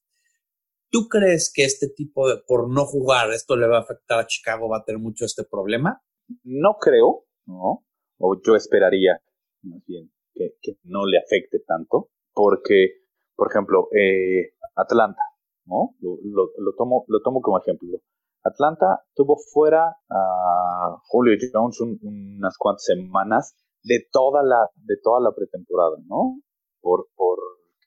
¿Tú 0.91 1.09
crees 1.09 1.51
que 1.51 1.65
este 1.65 1.89
tipo 1.89 2.29
de, 2.29 2.37
por 2.47 2.69
no 2.69 2.85
jugar, 2.85 3.33
esto 3.33 3.57
le 3.57 3.67
va 3.67 3.79
a 3.79 3.81
afectar 3.81 4.19
a 4.19 4.27
Chicago, 4.27 4.69
va 4.69 4.79
a 4.79 4.85
tener 4.85 5.01
mucho 5.01 5.25
este 5.25 5.43
problema? 5.43 6.03
No 6.45 6.77
creo, 6.79 7.25
¿no? 7.47 7.87
O 8.19 8.39
yo 8.47 8.57
esperaría, 8.57 9.19
más 9.63 9.81
bien, 9.87 10.13
que, 10.35 10.57
que 10.61 10.77
no 10.83 11.07
le 11.07 11.17
afecte 11.17 11.61
tanto, 11.67 12.11
porque, 12.35 13.03
por 13.37 13.51
ejemplo, 13.51 13.89
eh, 13.93 14.55
Atlanta, 14.77 15.23
¿no? 15.67 15.95
Lo, 16.01 16.19
lo, 16.23 16.51
lo, 16.57 16.75
tomo, 16.77 17.05
lo 17.09 17.21
tomo 17.23 17.41
como 17.41 17.59
ejemplo. 17.59 17.99
Atlanta 18.45 19.05
tuvo 19.15 19.37
fuera 19.53 19.97
a 20.11 20.97
Julio 21.05 21.37
Jones 21.53 21.81
un, 21.81 21.99
unas 22.03 22.57
cuantas 22.59 22.85
semanas 22.85 23.55
de 23.85 24.07
toda 24.11 24.43
la, 24.43 24.69
de 24.75 24.97
toda 25.03 25.21
la 25.21 25.33
pretemporada, 25.33 25.97
¿no? 26.07 26.41
Por, 26.81 27.07
por 27.15 27.39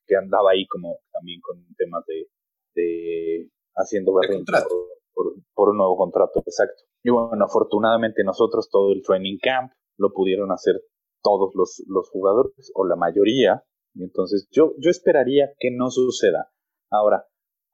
que 0.08 0.16
andaba 0.16 0.52
ahí 0.52 0.66
como 0.68 1.00
también 1.12 1.42
con 1.42 1.66
temas 1.76 2.04
de, 2.06 2.28
de 2.76 3.50
haciendo 3.76 4.14
berrinche 4.14 4.54
por, 4.70 4.88
por, 5.14 5.44
por, 5.54 5.70
un 5.70 5.78
nuevo 5.78 5.98
contrato, 5.98 6.42
exacto. 6.46 6.84
Y 7.04 7.10
bueno, 7.10 7.46
afortunadamente 7.46 8.24
nosotros 8.24 8.70
todo 8.70 8.94
el 8.94 9.02
training 9.04 9.38
camp 9.42 9.72
lo 9.98 10.14
pudieron 10.14 10.52
hacer 10.52 10.82
todos 11.22 11.54
los, 11.56 11.84
los 11.88 12.10
jugadores, 12.12 12.72
o 12.76 12.86
la 12.86 12.96
mayoría, 12.96 13.64
entonces 14.04 14.48
yo, 14.52 14.74
yo 14.80 14.90
esperaría 14.90 15.54
que 15.60 15.72
no 15.72 15.90
suceda. 15.90 16.52
Ahora, 16.90 17.26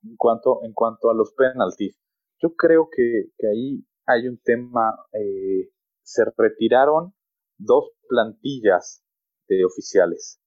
en 0.03 0.15
cuanto, 0.17 0.63
en 0.63 0.73
cuanto 0.73 1.09
a 1.09 1.13
los 1.13 1.33
penalties, 1.33 1.97
yo 2.41 2.55
creo 2.55 2.89
que, 2.89 3.31
que 3.37 3.47
ahí 3.47 3.85
hay 4.05 4.27
un 4.27 4.39
tema, 4.39 4.95
eh, 5.13 5.69
se 6.03 6.23
retiraron 6.37 7.13
dos 7.57 7.91
plantillas 8.07 9.03
de 9.47 9.65
oficiales 9.65 10.39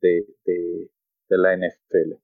de, 0.00 0.26
de, 0.44 0.90
de, 1.28 1.38
la 1.38 1.56
NFL. 1.56 2.14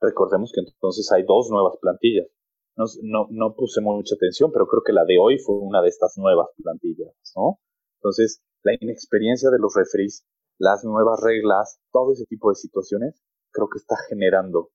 Recordemos 0.00 0.52
que 0.52 0.60
entonces 0.60 1.10
hay 1.12 1.24
dos 1.24 1.48
nuevas 1.50 1.76
plantillas. 1.80 2.28
No, 2.76 2.84
no, 3.02 3.26
no 3.30 3.54
puse 3.54 3.80
mucha 3.80 4.14
atención, 4.16 4.50
pero 4.52 4.66
creo 4.66 4.82
que 4.84 4.92
la 4.92 5.04
de 5.04 5.16
hoy 5.18 5.38
fue 5.38 5.56
una 5.56 5.80
de 5.80 5.88
estas 5.88 6.18
nuevas 6.18 6.48
plantillas, 6.56 7.14
¿no? 7.36 7.60
Entonces, 8.00 8.42
la 8.64 8.74
inexperiencia 8.78 9.50
de 9.50 9.58
los 9.58 9.74
referees, 9.74 10.26
las 10.58 10.84
nuevas 10.84 11.20
reglas, 11.22 11.80
todo 11.92 12.12
ese 12.12 12.24
tipo 12.26 12.50
de 12.50 12.56
situaciones, 12.56 13.22
creo 13.52 13.68
que 13.68 13.78
está 13.78 13.96
generando 14.08 14.70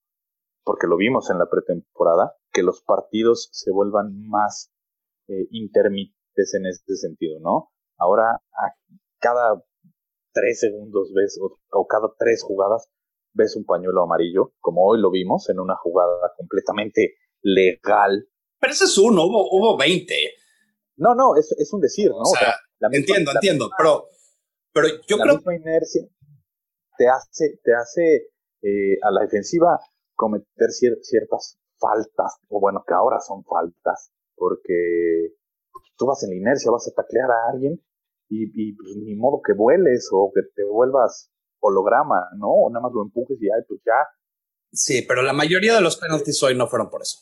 porque 0.69 0.87
lo 0.87 0.97
vimos 0.97 1.31
en 1.31 1.39
la 1.39 1.49
pretemporada, 1.49 2.35
que 2.51 2.61
los 2.61 2.83
partidos 2.83 3.49
se 3.51 3.71
vuelvan 3.71 4.27
más 4.27 4.71
eh, 5.27 5.47
intermitentes 5.49 6.53
en 6.53 6.67
este 6.67 6.95
sentido, 6.95 7.39
¿no? 7.39 7.71
Ahora, 7.97 8.33
a 8.33 8.75
cada 9.19 9.63
tres 10.31 10.59
segundos 10.59 11.11
ves, 11.13 11.39
o, 11.41 11.57
o, 11.71 11.87
cada 11.87 12.13
tres 12.19 12.43
jugadas, 12.43 12.87
ves 13.33 13.55
un 13.55 13.65
pañuelo 13.65 14.03
amarillo, 14.03 14.53
como 14.59 14.85
hoy 14.85 15.01
lo 15.01 15.09
vimos 15.09 15.49
en 15.49 15.59
una 15.59 15.75
jugada 15.75 16.33
completamente 16.37 17.15
legal. 17.41 18.27
Pero 18.59 18.73
ese 18.73 18.85
es 18.85 18.97
uno, 18.97 19.23
hubo, 19.23 19.49
hubo 19.51 19.75
20. 19.75 20.13
No, 20.97 21.15
no, 21.15 21.35
es, 21.35 21.51
es 21.57 21.73
un 21.73 21.81
decir, 21.81 22.11
¿no? 22.11 22.17
O 22.17 22.25
sea, 22.25 22.41
o 22.41 22.51
sea 22.51 22.55
la 22.79 22.89
misma, 22.89 22.99
entiendo, 22.99 23.31
entiendo, 23.33 23.69
pero, 23.77 24.05
pero 24.73 24.87
yo 25.07 25.17
la 25.17 25.23
creo... 25.23 25.35
misma 25.35 25.55
inercia 25.55 26.07
te 26.99 27.07
hace, 27.07 27.59
te 27.63 27.73
hace 27.73 28.29
eh, 28.61 28.97
a 29.01 29.11
la 29.11 29.21
defensiva 29.21 29.79
cometer 30.15 30.69
cier 30.69 30.97
ciertas 31.01 31.57
faltas, 31.77 32.35
o 32.49 32.59
bueno, 32.59 32.83
que 32.85 32.93
ahora 32.93 33.21
son 33.21 33.43
faltas, 33.45 34.11
porque 34.35 35.33
tú 35.95 36.05
vas 36.05 36.21
en 36.23 36.31
la 36.31 36.35
inercia, 36.35 36.69
vas 36.71 36.87
a 36.89 36.93
taclear 36.93 37.31
a 37.31 37.51
alguien 37.53 37.81
y, 38.27 38.51
y 38.53 38.73
pues, 38.73 38.97
ni 38.97 39.15
modo 39.15 39.41
que 39.41 39.53
vueles 39.53 40.09
o 40.11 40.29
que 40.35 40.41
te 40.53 40.65
vuelvas 40.65 41.31
holograma, 41.61 42.27
¿no? 42.37 42.49
O 42.49 42.69
nada 42.69 42.83
más 42.83 42.91
lo 42.93 43.03
empujes 43.03 43.37
y 43.41 43.45
ay, 43.45 43.61
pues 43.65 43.79
ya. 43.85 43.93
Sí, 44.71 45.03
pero 45.07 45.21
la 45.21 45.33
mayoría 45.33 45.73
de 45.73 45.81
los 45.81 45.95
penalties 45.95 46.43
hoy 46.43 46.55
no 46.55 46.67
fueron 46.67 46.89
por 46.89 47.01
eso. 47.01 47.19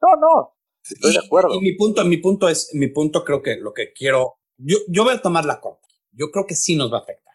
No, 0.00 0.16
no, 0.16 0.54
estoy 0.82 1.10
y, 1.10 1.14
de 1.14 1.26
acuerdo. 1.26 1.54
Y 1.54 1.60
mi 1.60 1.72
punto, 1.72 2.04
mi 2.04 2.18
punto 2.18 2.48
es, 2.48 2.70
mi 2.74 2.88
punto 2.88 3.24
creo 3.24 3.42
que 3.42 3.56
lo 3.56 3.72
que 3.72 3.92
quiero, 3.92 4.34
yo, 4.56 4.78
yo 4.88 5.02
voy 5.02 5.14
a 5.14 5.20
tomar 5.20 5.44
la 5.44 5.60
contra. 5.60 5.82
Yo 6.16 6.30
creo 6.30 6.46
que 6.46 6.54
sí 6.54 6.76
nos 6.76 6.92
va 6.92 6.98
a 6.98 7.02
afectar. 7.02 7.34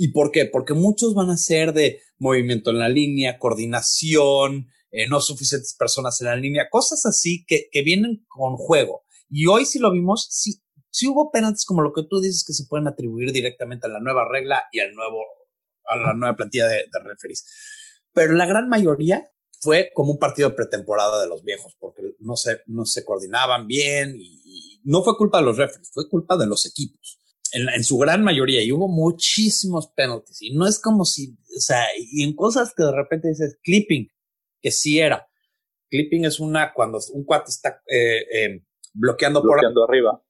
¿Y 0.00 0.12
por 0.12 0.30
qué? 0.30 0.46
Porque 0.46 0.74
muchos 0.74 1.12
van 1.14 1.28
a 1.28 1.36
ser 1.36 1.72
de 1.72 2.00
movimiento 2.18 2.70
en 2.70 2.78
la 2.78 2.88
línea, 2.88 3.38
coordinación, 3.38 4.68
eh, 4.92 5.08
no 5.08 5.20
suficientes 5.20 5.74
personas 5.74 6.20
en 6.20 6.28
la 6.28 6.36
línea, 6.36 6.70
cosas 6.70 7.04
así 7.04 7.44
que, 7.46 7.68
que 7.70 7.82
vienen 7.82 8.24
con 8.28 8.56
juego. 8.56 9.02
Y 9.28 9.46
hoy 9.46 9.66
sí 9.66 9.80
lo 9.80 9.90
vimos, 9.90 10.28
sí, 10.30 10.62
sí 10.90 11.08
hubo 11.08 11.32
penaltis 11.32 11.66
como 11.66 11.82
lo 11.82 11.92
que 11.92 12.04
tú 12.08 12.20
dices 12.20 12.44
que 12.46 12.52
se 12.52 12.66
pueden 12.66 12.86
atribuir 12.86 13.32
directamente 13.32 13.88
a 13.88 13.90
la 13.90 13.98
nueva 13.98 14.26
regla 14.30 14.62
y 14.70 14.78
al 14.78 14.94
nuevo, 14.94 15.20
a 15.84 15.96
la 15.96 16.14
nueva 16.14 16.36
plantilla 16.36 16.68
de, 16.68 16.76
de 16.76 17.00
referees. 17.04 17.44
Pero 18.12 18.34
la 18.34 18.46
gran 18.46 18.68
mayoría 18.68 19.28
fue 19.60 19.90
como 19.92 20.12
un 20.12 20.18
partido 20.18 20.54
pretemporada 20.54 21.20
de 21.20 21.28
los 21.28 21.42
viejos, 21.42 21.76
porque 21.80 22.02
no 22.20 22.36
se, 22.36 22.60
no 22.66 22.86
se 22.86 23.04
coordinaban 23.04 23.66
bien 23.66 24.14
y, 24.16 24.40
y 24.44 24.80
no 24.84 25.02
fue 25.02 25.16
culpa 25.16 25.38
de 25.38 25.44
los 25.44 25.56
referees, 25.56 25.90
fue 25.92 26.08
culpa 26.08 26.36
de 26.36 26.46
los 26.46 26.64
equipos 26.66 27.17
en, 27.52 27.68
en, 27.68 27.84
su 27.84 27.98
gran 27.98 28.22
mayoría 28.22 28.62
y 28.62 28.72
hubo 28.72 28.88
muchísimos 28.88 29.88
penalties 29.88 30.42
y 30.42 30.54
no 30.54 30.66
es 30.66 30.80
como 30.80 31.04
si, 31.04 31.36
o 31.56 31.60
sea, 31.60 31.84
y 31.96 32.22
en 32.22 32.34
cosas 32.34 32.74
que 32.74 32.82
de 32.82 32.92
repente 32.92 33.28
dices 33.28 33.58
clipping, 33.62 34.08
que 34.60 34.70
sí 34.70 34.98
era. 34.98 35.28
Clipping 35.90 36.24
es 36.24 36.40
una 36.40 36.72
cuando 36.72 36.98
un 37.12 37.24
cuate 37.24 37.50
está 37.50 37.82
eh, 37.86 38.24
eh, 38.32 38.64
bloqueando, 38.92 39.42
bloqueando 39.42 39.86
por 39.86 39.90
arriba. 39.90 40.22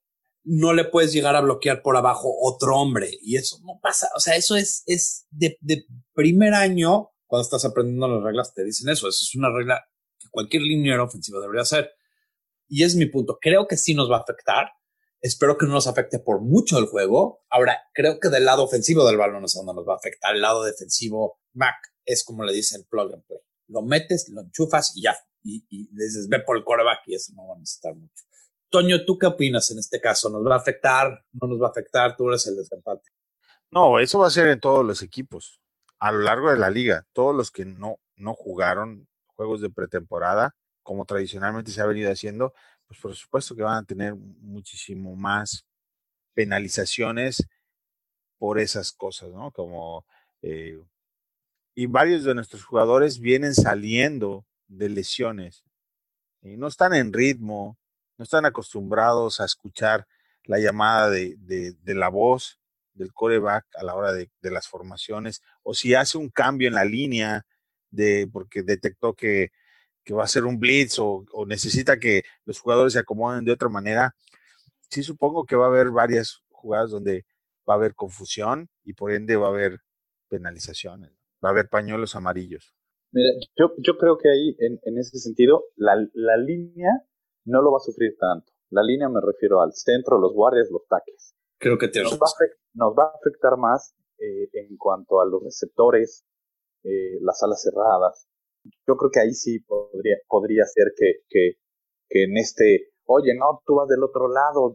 No 0.45 0.73
le 0.73 0.85
puedes 0.85 1.13
llegar 1.13 1.37
a 1.37 1.41
bloquear 1.41 1.83
por 1.83 1.97
abajo 1.97 2.35
otro 2.41 2.77
hombre 2.77 3.11
y 3.23 3.37
eso 3.37 3.59
no 3.65 3.79
pasa. 3.83 4.09
O 4.17 4.21
sea, 4.21 4.37
eso 4.37 4.57
es, 4.57 4.83
es 4.87 5.27
de, 5.31 5.59
de 5.61 5.85
primer 6.15 6.55
año 6.55 7.11
cuando 7.27 7.43
estás 7.43 7.65
aprendiendo 7.65 8.09
las 8.09 8.23
reglas 8.23 8.55
te 8.55 8.65
dicen 8.65 8.89
eso. 8.89 9.09
Eso 9.09 9.25
es 9.25 9.35
una 9.35 9.53
regla 9.53 9.85
que 10.19 10.29
cualquier 10.31 10.63
liniero 10.63 11.05
ofensivo 11.05 11.41
debería 11.41 11.63
hacer. 11.63 11.91
Y 12.69 12.85
es 12.85 12.97
mi 12.97 13.07
punto. 13.07 13.39
Creo 13.41 13.67
que 13.67 13.77
sí 13.77 13.95
nos 13.95 14.11
va 14.11 14.19
a 14.19 14.21
afectar 14.21 14.71
Espero 15.21 15.59
que 15.59 15.67
no 15.67 15.73
nos 15.73 15.87
afecte 15.87 16.21
por 16.21 16.41
mucho 16.41 16.79
el 16.79 16.87
juego. 16.87 17.45
Ahora, 17.51 17.83
creo 17.93 18.21
que 18.21 18.29
del 18.29 18.45
lado 18.45 18.65
ofensivo 18.65 19.07
del 19.07 19.17
balón 19.17 19.45
es 19.45 19.55
donde 19.55 19.75
nos 19.75 19.87
va 19.87 19.95
a 19.95 19.97
afectar. 19.97 20.35
El 20.35 20.43
lado 20.43 20.63
defensivo, 20.63 21.41
Mac, 21.55 21.75
es 22.05 22.25
como 22.25 22.45
le 22.45 22.53
dicen 22.53 22.87
plug 22.89 23.13
and 23.13 23.25
play. 23.27 23.41
Lo 23.69 23.83
metes, 23.83 24.29
lo 24.29 24.43
enchufas 24.43 24.97
y 24.97 25.03
ya. 25.03 25.17
Y, 25.43 25.89
dices, 25.93 26.29
ve 26.29 26.41
por 26.41 26.57
el 26.57 26.65
quarterback 26.65 27.01
y 27.07 27.15
eso 27.15 27.33
no 27.35 27.49
va 27.49 27.55
a 27.55 27.59
necesitar 27.59 27.95
mucho. 27.95 28.25
Toño, 28.71 29.05
¿tú 29.05 29.19
qué 29.19 29.27
opinas 29.27 29.71
en 29.71 29.79
este 29.79 30.01
caso? 30.01 30.29
¿Nos 30.29 30.47
va 30.47 30.55
a 30.55 30.59
afectar? 30.59 31.25
¿No 31.33 31.49
nos 31.49 31.61
va 31.61 31.69
a 31.69 31.71
afectar? 31.71 32.17
Tú 32.17 32.29
eres 32.29 32.47
el 32.47 32.57
desempate. 32.57 33.09
No, 33.71 33.99
eso 33.99 34.19
va 34.19 34.29
a 34.29 34.31
ser 34.31 34.49
en 34.49 34.61
todos 34.61 34.85
los 34.85 35.03
equipos. 35.03 35.61
A 35.99 36.13
lo 36.13 36.21
largo 36.21 36.51
de 36.51 36.59
la 36.59 36.71
liga, 36.71 37.07
todos 37.13 37.35
los 37.35 37.51
que 37.51 37.65
no, 37.65 37.99
no 38.17 38.35
jugaron 38.35 39.09
juegos 39.27 39.61
de 39.61 39.71
pretemporada, 39.71 40.55
como 40.83 41.05
tradicionalmente 41.07 41.71
se 41.71 41.81
ha 41.81 41.87
venido 41.87 42.11
haciendo, 42.11 42.55
pues 42.89 42.99
por 43.01 43.15
supuesto 43.15 43.55
que 43.55 43.63
van 43.63 43.85
a 43.85 43.87
tener 43.87 44.15
muchísimo 44.15 45.15
más 45.15 45.65
penalizaciones 46.35 47.47
por 48.39 48.59
esas 48.59 48.93
cosas, 48.93 49.31
¿no? 49.31 49.51
Como 49.53 50.05
eh, 50.43 50.81
y 51.75 51.87
varios 51.87 52.25
de 52.25 52.35
nuestros 52.35 52.65
jugadores 52.65 53.21
vienen 53.21 53.55
saliendo 53.55 54.45
de 54.67 54.89
lesiones 54.89 55.65
y 56.43 56.57
no 56.57 56.67
están 56.67 56.95
en 56.95 57.13
ritmo, 57.13 57.79
no 58.17 58.25
están 58.25 58.47
acostumbrados 58.47 59.41
a 59.41 59.45
escuchar 59.45 60.07
la 60.45 60.59
llamada 60.59 61.11
de, 61.11 61.37
de, 61.39 61.95
la 61.95 62.09
voz 62.09 62.59
del 62.95 63.13
coreback 63.13 63.67
a 63.77 63.85
la 63.85 63.95
hora 63.95 64.13
de, 64.13 64.31
de, 64.41 64.51
las 64.51 64.67
formaciones, 64.67 65.43
o 65.63 65.75
si 65.75 65.95
hace 65.95 66.17
un 66.17 66.31
cambio 66.31 66.69
en 66.69 66.75
la 66.75 66.85
línea 66.85 67.45
de 67.91 68.29
porque 68.33 68.63
detectó 68.63 69.15
que 69.15 69.53
que 70.09 70.15
va 70.15 70.25
a 70.25 70.27
ser 70.27 70.47
un 70.47 70.59
blitz 70.59 70.99
o, 71.01 71.27
o, 71.35 71.45
necesita 71.45 71.99
que 71.99 72.23
los 72.47 72.59
jugadores 72.61 72.95
se 72.95 72.99
acomoden 72.99 73.45
de 73.45 73.53
otra 73.53 73.69
manera, 73.69 74.15
sí 74.89 75.03
supongo 75.03 75.45
que 75.45 75.55
va 75.55 75.67
a 75.67 75.69
haber 75.69 75.91
varias 75.91 76.41
jugadas 76.49 76.91
donde 76.91 77.27
va 77.69 77.75
a 77.75 77.77
haber 77.77 77.95
confusión 77.95 78.71
y 78.85 78.95
por 78.95 79.13
ende 79.13 79.37
va 79.37 79.49
a 79.49 79.51
haber 79.51 79.81
penalizaciones, 80.31 81.11
va 81.45 81.51
a 81.51 81.53
haber 81.53 81.69
pañuelos 81.69 82.17
amarillos. 82.17 82.75
Mira, 83.13 83.29
yo, 83.55 83.75
yo 83.77 83.99
creo 83.99 84.17
que 84.17 84.31
ahí, 84.31 84.57
en, 84.61 84.81
en 84.83 84.97
ese 84.97 85.19
sentido, 85.19 85.65
la, 85.77 85.95
la, 86.15 86.39
línea 86.39 86.89
no 87.45 87.61
lo 87.61 87.73
va 87.73 87.77
a 87.77 87.85
sufrir 87.85 88.17
tanto. 88.19 88.51
La 88.71 88.83
línea 88.83 89.11
me 89.11 89.21
refiero 89.21 89.61
al 89.61 89.75
centro, 89.75 90.19
los 90.19 90.33
guardias, 90.33 90.69
los 90.71 90.87
taques. 90.89 91.35
Creo 91.59 91.77
que 91.77 91.89
te 91.89 92.03
nos, 92.03 92.15
va 92.15 92.29
a, 92.29 92.45
nos 92.73 92.95
va 92.99 93.05
a 93.05 93.13
afectar 93.15 93.59
más 93.59 93.95
eh, 94.17 94.49
en 94.55 94.75
cuanto 94.79 95.21
a 95.21 95.27
los 95.27 95.43
receptores, 95.45 96.25
eh, 96.85 97.19
las 97.21 97.43
alas 97.43 97.63
cerradas, 97.63 98.27
yo 98.87 98.97
creo 98.97 99.11
que 99.11 99.21
ahí 99.21 99.35
sí 99.35 99.61
podría, 99.61 100.17
podría 100.29 100.65
ser 100.65 100.93
que, 100.97 101.25
que, 101.29 101.53
que 102.09 102.25
en 102.25 102.37
este, 102.37 102.91
oye, 103.07 103.35
no, 103.35 103.63
tú 103.67 103.77
vas 103.77 103.89
del 103.89 104.03
otro 104.03 104.29
lado, 104.29 104.75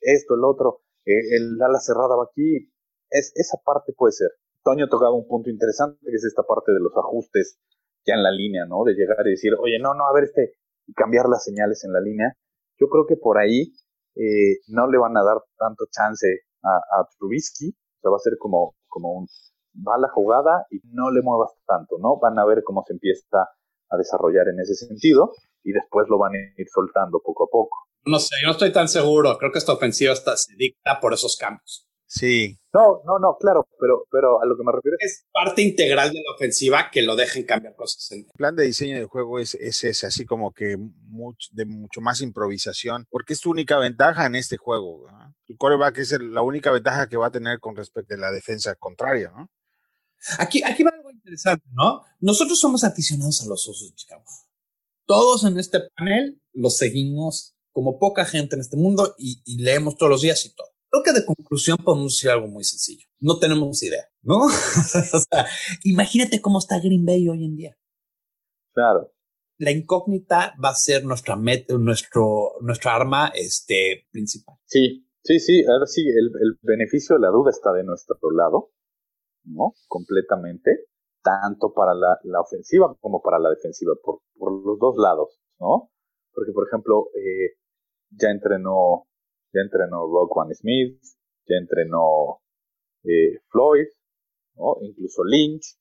esto, 0.00 0.34
el 0.34 0.44
otro, 0.44 0.82
eh, 1.04 1.36
el 1.36 1.60
ala 1.60 1.78
cerrada 1.78 2.16
va 2.16 2.24
aquí, 2.24 2.72
es, 3.10 3.32
esa 3.34 3.58
parte 3.64 3.92
puede 3.96 4.12
ser. 4.12 4.30
Toño 4.62 4.88
tocaba 4.88 5.12
un 5.12 5.26
punto 5.26 5.50
interesante, 5.50 5.98
que 6.04 6.16
es 6.16 6.24
esta 6.24 6.42
parte 6.42 6.72
de 6.72 6.80
los 6.80 6.92
ajustes 6.96 7.58
ya 8.06 8.14
en 8.14 8.22
la 8.22 8.30
línea, 8.30 8.66
¿no? 8.66 8.84
De 8.84 8.94
llegar 8.94 9.26
y 9.26 9.30
decir, 9.30 9.52
oye, 9.60 9.78
no, 9.78 9.94
no, 9.94 10.06
a 10.06 10.12
ver, 10.12 10.24
este, 10.24 10.54
cambiar 10.94 11.28
las 11.28 11.44
señales 11.44 11.84
en 11.84 11.92
la 11.92 12.00
línea. 12.00 12.36
Yo 12.78 12.88
creo 12.88 13.06
que 13.06 13.16
por 13.16 13.38
ahí 13.38 13.72
eh, 14.16 14.58
no 14.68 14.90
le 14.90 14.98
van 14.98 15.16
a 15.16 15.22
dar 15.22 15.38
tanto 15.56 15.86
chance 15.90 16.26
a, 16.62 17.00
a 17.00 17.08
Trubisky, 17.18 17.70
o 17.70 18.00
sea, 18.00 18.10
va 18.10 18.16
a 18.16 18.20
ser 18.20 18.36
como, 18.38 18.74
como 18.88 19.12
un, 19.12 19.28
va 19.76 19.98
la 19.98 20.08
jugada 20.08 20.66
y 20.70 20.80
no 20.84 21.10
le 21.10 21.22
muevas 21.22 21.52
tanto, 21.66 21.96
¿no? 21.98 22.18
Van 22.20 22.38
a 22.38 22.44
ver 22.44 22.62
cómo 22.64 22.84
se 22.86 22.92
empieza 22.92 23.48
a 23.90 23.96
desarrollar 23.96 24.48
en 24.48 24.60
ese 24.60 24.74
sentido 24.74 25.32
y 25.62 25.72
después 25.72 26.06
lo 26.08 26.18
van 26.18 26.34
a 26.34 26.38
ir 26.38 26.66
soltando 26.72 27.20
poco 27.24 27.44
a 27.44 27.48
poco. 27.50 27.76
No 28.06 28.18
sé, 28.18 28.36
yo 28.42 28.48
no 28.48 28.52
estoy 28.52 28.72
tan 28.72 28.88
seguro. 28.88 29.36
Creo 29.38 29.50
que 29.50 29.58
esta 29.58 29.72
ofensiva 29.72 30.12
está, 30.12 30.36
se 30.36 30.54
dicta 30.56 31.00
por 31.00 31.14
esos 31.14 31.36
cambios. 31.36 31.88
Sí. 32.06 32.58
No, 32.72 33.00
no, 33.04 33.18
no, 33.18 33.36
claro, 33.40 33.66
pero, 33.80 34.04
pero 34.10 34.40
a 34.40 34.46
lo 34.46 34.56
que 34.56 34.62
me 34.62 34.72
refiero 34.72 34.96
es... 35.00 35.12
es 35.12 35.26
parte 35.32 35.62
integral 35.62 36.10
de 36.12 36.22
la 36.24 36.34
ofensiva 36.34 36.90
que 36.92 37.02
lo 37.02 37.16
dejen 37.16 37.44
cambiar 37.44 37.74
cosas. 37.74 38.08
El 38.12 38.26
plan 38.36 38.54
de 38.54 38.64
diseño 38.64 38.96
del 38.96 39.06
juego 39.06 39.38
es, 39.38 39.54
es 39.54 39.82
ese, 39.82 40.06
así 40.06 40.24
como 40.24 40.52
que 40.52 40.76
mucho, 40.76 41.48
de 41.52 41.64
mucho 41.64 42.00
más 42.00 42.20
improvisación, 42.20 43.06
porque 43.10 43.32
es 43.32 43.40
tu 43.40 43.50
única 43.50 43.78
ventaja 43.78 44.26
en 44.26 44.34
este 44.36 44.58
juego. 44.58 45.10
¿no? 45.10 45.34
El 45.48 45.56
quarterback 45.56 45.98
es 45.98 46.12
el, 46.12 46.32
la 46.32 46.42
única 46.42 46.70
ventaja 46.70 47.08
que 47.08 47.16
va 47.16 47.28
a 47.28 47.32
tener 47.32 47.58
con 47.58 47.74
respecto 47.74 48.14
a 48.14 48.18
la 48.18 48.30
defensa 48.30 48.74
contraria, 48.76 49.32
¿no? 49.34 49.48
Aquí, 50.38 50.62
aquí 50.62 50.82
va 50.82 50.90
algo 50.90 51.10
interesante, 51.10 51.66
¿no? 51.72 52.02
Nosotros 52.20 52.58
somos 52.58 52.84
aficionados 52.84 53.42
a 53.42 53.46
los 53.46 53.68
osos 53.68 53.90
de 53.90 53.94
Chicago. 53.94 54.24
Todos 55.06 55.44
en 55.44 55.58
este 55.58 55.80
panel 55.96 56.40
los 56.52 56.76
seguimos 56.76 57.54
como 57.72 57.98
poca 57.98 58.24
gente 58.24 58.54
en 58.54 58.60
este 58.60 58.76
mundo 58.76 59.14
y, 59.18 59.42
y 59.44 59.62
leemos 59.62 59.96
todos 59.96 60.10
los 60.10 60.22
días 60.22 60.44
y 60.46 60.54
todo. 60.54 60.68
Creo 60.94 61.02
que 61.02 61.20
de 61.20 61.26
conclusión 61.26 61.76
podemos 61.78 62.12
decir 62.12 62.30
algo 62.30 62.46
muy 62.46 62.62
sencillo. 62.62 63.06
No 63.18 63.38
tenemos 63.40 63.82
idea, 63.82 64.04
¿no? 64.22 64.44
o 64.46 64.48
sea, 64.48 65.46
imagínate 65.82 66.40
cómo 66.40 66.60
está 66.60 66.78
Green 66.78 67.04
Bay 67.04 67.28
hoy 67.28 67.44
en 67.44 67.56
día. 67.56 67.76
Claro. 68.72 69.12
La 69.58 69.72
incógnita 69.72 70.54
va 70.62 70.70
a 70.70 70.74
ser 70.74 71.04
nuestra 71.04 71.34
meta, 71.36 71.74
nuestro, 71.78 72.52
nuestra 72.60 72.94
arma 72.94 73.32
este, 73.34 74.06
principal. 74.12 74.56
Sí, 74.66 75.08
sí, 75.22 75.40
sí. 75.40 75.64
Ahora 75.64 75.86
sí, 75.86 76.02
el, 76.06 76.26
el 76.40 76.58
beneficio 76.62 77.16
de 77.16 77.22
la 77.22 77.28
duda 77.28 77.50
está 77.50 77.72
de 77.72 77.82
nuestro 77.82 78.16
lado. 78.30 78.72
¿No? 79.44 79.74
Completamente, 79.88 80.86
tanto 81.22 81.72
para 81.72 81.94
la, 81.94 82.18
la, 82.24 82.40
ofensiva 82.40 82.94
como 83.00 83.22
para 83.22 83.38
la 83.38 83.50
defensiva, 83.50 83.94
por, 84.02 84.20
por 84.36 84.52
los 84.64 84.78
dos 84.78 84.96
lados, 84.98 85.40
¿no? 85.58 85.90
Porque, 86.32 86.52
por 86.52 86.66
ejemplo, 86.66 87.08
eh, 87.14 87.56
ya 88.10 88.30
entrenó, 88.30 89.06
ya 89.52 89.60
entrenó 89.62 90.06
Rock 90.06 90.36
One 90.36 90.54
Smith, 90.54 91.00
ya 91.46 91.56
entrenó 91.56 92.40
eh, 93.04 93.40
Floyd, 93.50 93.86
¿no? 94.56 94.76
Incluso 94.82 95.24
Lynch. 95.24 95.78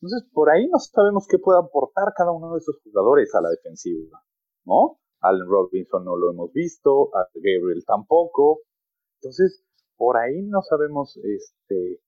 Entonces, 0.00 0.28
por 0.32 0.50
ahí 0.50 0.68
no 0.68 0.78
sabemos 0.78 1.26
qué 1.28 1.38
puede 1.38 1.58
aportar 1.58 2.12
cada 2.16 2.32
uno 2.32 2.52
de 2.52 2.58
esos 2.58 2.78
jugadores 2.82 3.34
a 3.34 3.40
la 3.40 3.50
defensiva, 3.50 4.22
¿no? 4.64 4.98
Allen 5.20 5.48
Robinson 5.48 6.04
no 6.04 6.16
lo 6.16 6.30
hemos 6.30 6.52
visto, 6.52 7.10
a 7.16 7.26
Gabriel 7.34 7.82
tampoco. 7.86 8.60
Entonces, 9.20 9.64
por 9.96 10.18
ahí 10.18 10.42
no 10.42 10.62
sabemos, 10.62 11.16
este, 11.16 12.00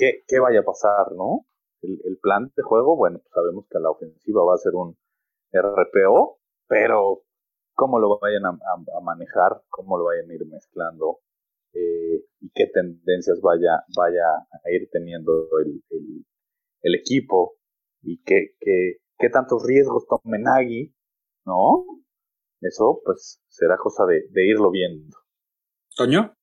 qué, 0.00 0.24
qué 0.26 0.40
vaya 0.40 0.60
a 0.60 0.64
pasar, 0.64 1.12
¿no? 1.14 1.46
El, 1.82 2.00
el, 2.04 2.18
plan 2.18 2.50
de 2.56 2.62
juego, 2.62 2.96
bueno, 2.96 3.18
pues 3.18 3.30
sabemos 3.34 3.66
que 3.70 3.78
la 3.78 3.90
ofensiva 3.90 4.42
va 4.44 4.54
a 4.54 4.58
ser 4.58 4.72
un 4.74 4.96
RPO, 5.52 6.40
pero 6.66 7.22
cómo 7.74 7.98
lo 7.98 8.18
vayan 8.18 8.46
a, 8.46 8.48
a, 8.48 8.98
a 8.98 9.00
manejar, 9.02 9.62
cómo 9.68 9.98
lo 9.98 10.04
vayan 10.04 10.30
a 10.30 10.34
ir 10.34 10.46
mezclando 10.46 11.20
eh, 11.74 12.24
y 12.40 12.50
qué 12.54 12.66
tendencias 12.72 13.40
vaya, 13.42 13.84
vaya 13.96 14.24
a 14.24 14.70
ir 14.70 14.88
teniendo 14.90 15.46
el, 15.64 15.82
el, 15.90 16.24
el 16.82 16.94
equipo 16.94 17.56
y 18.02 18.22
qué, 18.22 18.56
qué, 18.58 18.96
qué 19.18 19.28
tantos 19.28 19.64
riesgos 19.66 20.06
tome 20.06 20.38
Nagy, 20.38 20.94
¿no? 21.44 21.84
Eso, 22.62 23.00
pues, 23.04 23.42
será 23.48 23.76
cosa 23.76 24.04
de, 24.06 24.24
de 24.30 24.46
irlo 24.46 24.70
viendo. 24.70 25.16
¿Toño? 25.96 26.34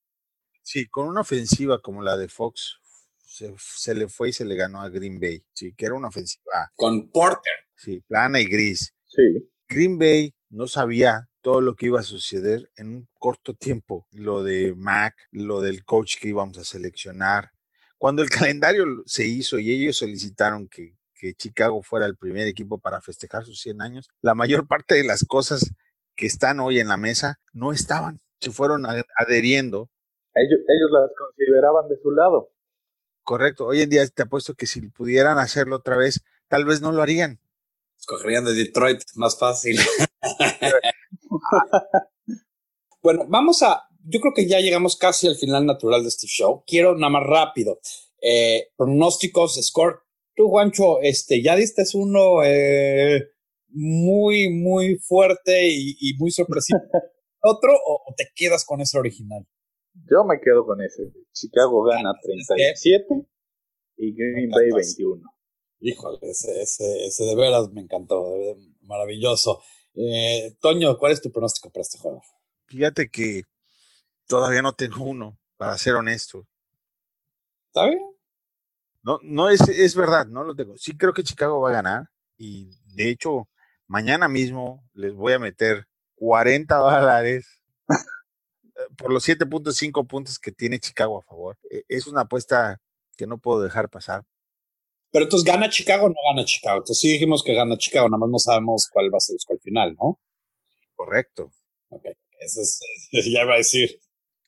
Sí, 0.61 0.87
con 0.87 1.07
una 1.07 1.21
ofensiva 1.21 1.79
como 1.81 2.01
la 2.01 2.17
de 2.17 2.27
Fox, 2.27 2.79
se, 3.27 3.53
se, 3.57 3.93
le 3.93 4.07
fue 4.07 4.29
y 4.29 4.33
se 4.33 4.45
le 4.45 4.55
ganó 4.55 4.81
a 4.81 4.89
Green 4.89 5.19
Bay. 5.19 5.43
Sí, 5.53 5.73
que 5.75 5.85
era 5.85 5.95
una 5.95 6.07
ofensiva. 6.07 6.71
Con 6.75 7.09
Porter. 7.11 7.53
Sí, 7.75 8.01
plana 8.07 8.39
y 8.39 8.45
gris. 8.45 8.93
Sí. 9.05 9.49
Green 9.67 9.99
Bay 9.99 10.33
no 10.49 10.67
sabía 10.67 11.27
todo 11.41 11.61
lo 11.61 11.75
que 11.75 11.87
iba 11.87 11.99
a 11.99 12.03
suceder 12.03 12.69
en 12.75 12.87
un 12.87 13.09
corto 13.13 13.53
tiempo. 13.53 14.07
Lo 14.11 14.43
de 14.43 14.73
Mac, 14.75 15.15
lo 15.31 15.61
del 15.61 15.83
coach 15.83 16.17
que 16.19 16.29
íbamos 16.29 16.57
a 16.57 16.63
seleccionar. 16.63 17.51
Cuando 17.97 18.21
el 18.21 18.29
calendario 18.55 18.85
se 19.05 19.25
hizo 19.25 19.59
y 19.59 19.71
ellos 19.71 19.97
solicitaron 19.97 20.67
que, 20.67 20.95
que 21.13 21.33
Chicago 21.33 21.81
fuera 21.83 22.05
el 22.05 22.17
primer 22.17 22.47
equipo 22.47 22.79
para 22.79 23.01
festejar 23.01 23.45
sus 23.45 23.59
100 23.61 23.81
años, 23.81 24.09
la 24.21 24.35
mayor 24.35 24.67
parte 24.67 24.95
de 24.95 25.03
las 25.03 25.25
cosas 25.25 25.71
que 26.15 26.25
están 26.25 26.59
hoy 26.59 26.79
en 26.79 26.87
la 26.87 26.97
mesa 26.97 27.39
no 27.53 27.71
estaban. 27.71 28.19
Se 28.39 28.51
fueron 28.51 28.85
adheriendo. 28.85 29.89
Ellos, 30.33 30.59
ellos 30.67 30.91
las 30.91 31.11
consideraban 31.17 31.87
de 31.89 31.97
su 32.01 32.11
lado. 32.11 32.51
Correcto. 33.27 33.65
Hoy 33.65 33.81
en 33.81 33.89
día 33.89 34.07
te 34.07 34.23
apuesto 34.23 34.55
que 34.55 34.65
si 34.65 34.79
pudieran 34.87 35.37
hacerlo 35.37 35.75
otra 35.75 35.97
vez, 35.97 36.23
tal 36.47 36.63
vez 36.63 36.79
no 36.79 36.93
lo 36.93 37.01
harían. 37.01 37.41
Escogerían 37.99 38.45
de 38.45 38.53
Detroit, 38.53 39.01
más 39.15 39.37
fácil. 39.37 39.77
bueno, 43.03 43.25
vamos 43.27 43.61
a. 43.63 43.83
Yo 44.05 44.21
creo 44.21 44.33
que 44.33 44.47
ya 44.47 44.61
llegamos 44.61 44.95
casi 44.95 45.27
al 45.27 45.35
final 45.35 45.65
natural 45.65 46.03
de 46.03 46.07
este 46.07 46.25
show. 46.25 46.63
Quiero 46.65 46.95
nada 46.95 47.09
más 47.09 47.27
rápido. 47.27 47.81
Eh, 48.21 48.69
pronósticos, 48.77 49.59
score. 49.61 50.03
Tú, 50.33 50.47
Juancho, 50.47 51.01
este, 51.01 51.43
ya 51.43 51.57
diste 51.57 51.83
uno 51.95 52.45
eh, 52.45 53.27
muy, 53.67 54.53
muy 54.53 54.99
fuerte 54.99 55.67
y, 55.67 55.97
y 55.99 56.13
muy 56.17 56.31
sorpresivo. 56.31 56.79
¿Otro 57.41 57.73
o, 57.73 58.03
o 58.07 58.13
te 58.15 58.29
quedas 58.33 58.63
con 58.63 58.79
ese 58.79 58.97
original? 58.97 59.45
Yo 60.05 60.23
me 60.23 60.39
quedo 60.39 60.65
con 60.65 60.81
ese. 60.81 61.11
Chicago 61.31 61.83
gana 61.83 62.13
37 62.21 63.27
y 63.97 64.13
Green 64.13 64.49
Bay 64.49 64.71
21. 64.71 65.23
Híjole, 65.79 66.19
ese, 66.21 66.61
ese, 66.61 67.05
ese 67.05 67.23
de 67.23 67.35
veras 67.35 67.69
me 67.71 67.81
encantó, 67.81 68.25
maravilloso. 68.81 69.61
Eh, 69.93 70.55
Toño, 70.59 70.97
¿cuál 70.97 71.11
es 71.11 71.21
tu 71.21 71.31
pronóstico 71.31 71.71
para 71.71 71.81
este 71.81 71.97
juego? 71.97 72.21
Fíjate 72.67 73.09
que 73.09 73.43
todavía 74.27 74.61
no 74.61 74.73
tengo 74.73 75.03
uno, 75.03 75.37
para 75.57 75.77
ser 75.77 75.95
honesto. 75.95 76.47
¿Está 77.67 77.87
bien? 77.87 78.01
No, 79.03 79.19
no 79.23 79.49
es, 79.49 79.61
es 79.69 79.95
verdad, 79.95 80.27
no 80.27 80.43
lo 80.43 80.55
tengo. 80.55 80.77
Sí 80.77 80.97
creo 80.97 81.13
que 81.13 81.23
Chicago 81.23 81.61
va 81.61 81.69
a 81.69 81.73
ganar 81.73 82.09
y 82.37 82.69
de 82.93 83.09
hecho 83.09 83.47
mañana 83.87 84.27
mismo 84.27 84.83
les 84.93 85.13
voy 85.13 85.33
a 85.33 85.39
meter 85.39 85.87
40 86.15 86.75
dólares 86.75 87.61
por 88.97 89.13
los 89.13 89.27
7.5 89.27 90.07
puntos 90.07 90.39
que 90.39 90.51
tiene 90.51 90.79
Chicago 90.79 91.19
a 91.19 91.23
favor. 91.23 91.57
Es 91.87 92.07
una 92.07 92.21
apuesta 92.21 92.81
que 93.15 93.27
no 93.27 93.37
puedo 93.37 93.61
dejar 93.61 93.89
pasar. 93.89 94.23
Pero 95.11 95.23
entonces, 95.23 95.47
¿gana 95.47 95.69
Chicago 95.69 96.07
o 96.07 96.09
no 96.09 96.15
gana 96.29 96.45
Chicago? 96.45 96.79
Entonces 96.79 96.99
sí 96.99 97.13
dijimos 97.13 97.43
que 97.43 97.53
gana 97.53 97.77
Chicago, 97.77 98.09
nada 98.09 98.19
más 98.19 98.29
no 98.29 98.39
sabemos 98.39 98.89
cuál 98.91 99.13
va 99.13 99.17
a 99.17 99.21
ser 99.21 99.37
el 99.49 99.59
final, 99.59 99.95
¿no? 99.95 100.19
Correcto. 100.95 101.51
Ok, 101.89 102.05
eso 102.39 102.61
es, 102.61 102.79
ya 103.33 103.43
iba 103.43 103.53
a 103.53 103.57
decir. 103.57 103.99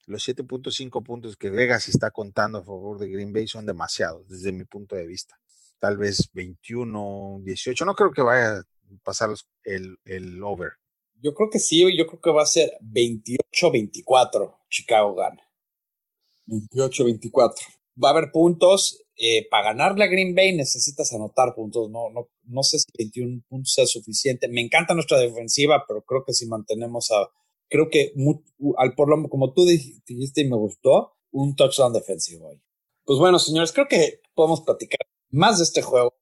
Los 0.05 0.27
7.5 0.27 1.03
puntos 1.03 1.37
que 1.37 1.49
Vegas 1.49 1.87
está 1.87 2.11
contando 2.11 2.57
a 2.57 2.63
favor 2.63 2.97
de 2.97 3.09
Green 3.09 3.31
Bay 3.31 3.47
son 3.47 3.65
demasiados, 3.65 4.27
desde 4.27 4.51
mi 4.51 4.65
punto 4.65 4.95
de 4.95 5.05
vista. 5.05 5.39
Tal 5.77 5.97
vez 5.97 6.29
21, 6.33 7.41
18, 7.43 7.85
no 7.85 7.93
creo 7.93 8.11
que 8.11 8.23
vaya 8.23 8.57
a 8.57 8.63
pasar 9.03 9.29
el, 9.63 9.97
el 10.05 10.43
over. 10.43 10.73
Yo 11.21 11.33
creo 11.33 11.49
que 11.49 11.59
sí, 11.59 11.81
yo 11.97 12.07
creo 12.07 12.21
que 12.21 12.31
va 12.31 12.43
a 12.43 12.45
ser 12.45 12.77
28-24. 12.81 14.57
Chicago 14.69 15.15
gana. 15.15 15.41
28-24. 16.47 17.53
Va 18.01 18.09
a 18.09 18.11
haber 18.11 18.31
puntos. 18.31 19.03
Eh, 19.21 19.47
para 19.51 19.73
ganarle 19.73 20.05
a 20.05 20.07
Green 20.07 20.33
Bay 20.33 20.55
necesitas 20.55 21.11
anotar 21.13 21.53
puntos. 21.53 21.89
No, 21.89 22.09
no, 22.09 22.29
no 22.43 22.63
sé 22.63 22.79
si 22.79 22.85
21 22.97 23.43
puntos 23.49 23.73
sea 23.73 23.85
suficiente. 23.85 24.47
Me 24.47 24.61
encanta 24.61 24.93
nuestra 24.93 25.19
defensiva, 25.19 25.83
pero 25.87 26.03
creo 26.03 26.23
que 26.25 26.33
si 26.33 26.45
mantenemos 26.45 27.11
a. 27.11 27.29
Creo 27.67 27.89
que 27.89 28.13
muy, 28.15 28.41
al 28.77 28.95
por 28.95 29.09
lo 29.09 29.29
como 29.29 29.53
tú 29.53 29.65
dijiste 29.65 30.41
y 30.41 30.49
me 30.49 30.55
gustó, 30.55 31.13
un 31.31 31.55
touchdown 31.55 31.93
defensivo 31.93 32.47
hoy. 32.47 32.61
Pues 33.03 33.19
bueno, 33.19 33.37
señores, 33.39 33.73
creo 33.73 33.87
que 33.87 34.21
podemos 34.33 34.61
platicar 34.61 35.01
más 35.29 35.59
de 35.59 35.65
este 35.65 35.81
juego 35.81 36.13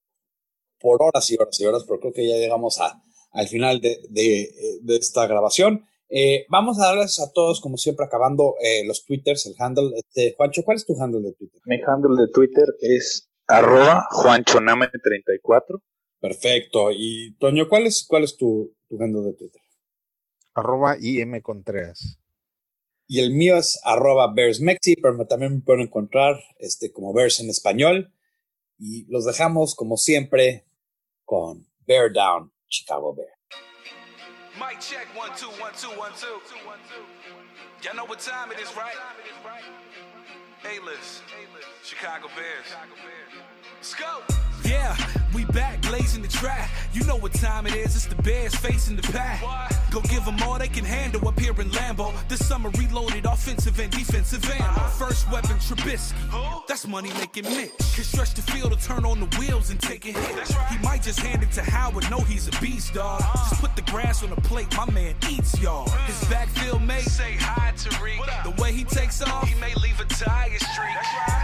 por 0.80 1.02
horas 1.02 1.30
y 1.32 1.36
horas 1.36 1.60
y 1.60 1.66
horas, 1.66 1.84
pero 1.88 2.00
creo 2.00 2.14
que 2.14 2.28
ya 2.28 2.36
llegamos 2.36 2.80
a, 2.80 3.02
al 3.38 3.48
final 3.48 3.80
de, 3.80 4.00
de, 4.10 4.52
de 4.82 4.96
esta 4.98 5.28
grabación. 5.28 5.86
Eh, 6.10 6.46
vamos 6.50 6.80
a 6.80 6.88
darles 6.88 7.20
a 7.20 7.32
todos, 7.32 7.62
como 7.62 7.78
siempre, 7.78 8.06
acabando 8.06 8.56
eh, 8.62 8.84
los 8.86 9.06
twitters, 9.06 9.46
el 9.46 9.56
handle. 9.60 9.92
Este, 9.96 10.34
Juancho, 10.36 10.64
¿cuál 10.64 10.78
es 10.78 10.86
tu 10.86 11.00
handle 11.00 11.22
de 11.22 11.34
Twitter? 11.34 11.62
Mi 11.66 11.80
handle 11.86 12.20
de 12.20 12.32
Twitter 12.32 12.66
es 12.82 13.30
arroba 13.46 14.08
juanchoname34. 14.12 15.82
Perfecto. 16.20 16.90
Y 16.92 17.36
Toño, 17.38 17.70
¿cuál 17.70 17.86
es, 17.86 18.06
cuál 18.08 18.24
es 18.24 18.36
tu, 18.38 18.74
tu 18.90 19.02
handle 19.02 19.22
de 19.22 19.34
Twitter? 19.34 19.62
Arroba 20.56 20.98
IM 21.00 21.40
Contreras. 21.42 22.20
Y 23.06 23.20
el 23.20 23.32
mío 23.32 23.58
es 23.58 23.80
arroba 23.84 24.34
BearsMexi, 24.34 24.96
pero 24.96 25.28
también 25.28 25.56
me 25.56 25.62
pueden 25.62 25.84
encontrar 25.84 26.40
este, 26.58 26.92
como 26.92 27.14
Bears 27.14 27.40
en 27.40 27.50
español. 27.50 28.12
Y 28.80 29.06
los 29.12 29.26
dejamos, 29.26 29.76
como 29.76 29.98
siempre, 29.98 30.66
con 31.24 31.68
Bear 31.86 32.12
Down, 32.12 32.52
Chicago 32.70 33.14
Bear. 33.14 33.26
Mic 34.60 34.80
check 34.80 35.08
one 35.16 35.30
two 35.38 35.48
one 35.62 35.74
two 35.78 35.90
one 36.00 36.12
two. 36.18 36.40
Y'all 37.84 37.96
know 37.96 38.06
what 38.06 38.20
time 38.20 38.52
it 38.52 38.60
is, 38.60 38.76
right? 38.76 38.96
A-list, 40.66 41.22
Chicago 41.88 42.28
Bears. 42.36 42.76
Let's 43.78 43.96
go. 43.96 44.20
Yeah, 44.66 44.98
we 45.34 45.46
back 45.46 45.82
blazing 45.82 46.22
the 46.22 46.28
track. 46.28 46.70
You 46.92 47.06
know 47.06 47.16
what 47.16 47.32
time 47.32 47.66
it 47.66 47.76
is, 47.76 47.96
it's 47.96 48.08
the 48.08 48.22
Bears 48.24 48.54
facing 48.54 48.98
the 48.98 49.04
pack. 49.04 49.40
Go 49.90 50.02
give 50.02 50.26
them 50.26 50.36
all 50.44 50.60
they 50.60 50.68
can 50.68 50.84
handle 50.84 51.26
up 51.26 51.40
here 51.40 51.54
in 51.62 51.70
Lambeau. 51.70 52.12
This 52.28 52.46
summer 52.46 52.70
reloaded 52.72 53.26
offensive 53.26 53.80
and 53.80 53.90
defensive 53.90 54.44
ammo. 54.50 54.66
Uh-huh. 54.66 55.06
First 55.06 55.32
weapon 55.32 55.56
Trubisky, 55.58 56.68
that's 56.68 56.86
money 56.86 57.10
making 57.14 57.46
Mitch. 57.46 57.72
Can 57.96 58.04
stretch 58.04 58.34
the 58.34 58.42
field 58.42 58.78
to 58.78 58.86
turn 58.86 59.06
on 59.06 59.22
the 59.22 59.38
wheels 59.38 59.70
and 59.70 59.80
take 59.80 60.06
a 60.06 60.12
hit. 60.12 60.48
He 60.70 60.78
might 60.80 61.04
just 61.04 61.22
hand 61.22 61.42
it 61.42 61.52
to 61.54 61.62
Howard, 61.62 62.10
know 62.12 62.20
he's 62.20 62.50
a 62.50 62.60
beast, 62.60 62.96
dog. 62.96 63.22
Uh-huh. 63.22 63.50
Just 63.50 63.62
put 63.62 63.76
the 63.78 63.90
grass 63.90 64.24
on 64.24 64.32
the 64.32 64.42
plate, 64.42 64.68
my 64.76 64.92
man 64.92 65.16
eats 65.30 65.58
y'all. 65.62 65.88
Mm. 65.88 66.06
His 66.08 66.30
backfield 66.30 66.82
mate, 66.82 67.04
say 67.04 67.38
hi 67.40 67.72
to 67.72 68.04
Reek. 68.04 68.20
The 68.44 68.62
way 68.62 68.74
he 68.74 68.84
takes 68.84 69.22
off, 69.22 69.48
he 69.48 69.58
may 69.62 69.74
leave 69.76 70.00
a 70.02 70.06
tire 70.06 70.50
streak. 70.58 70.96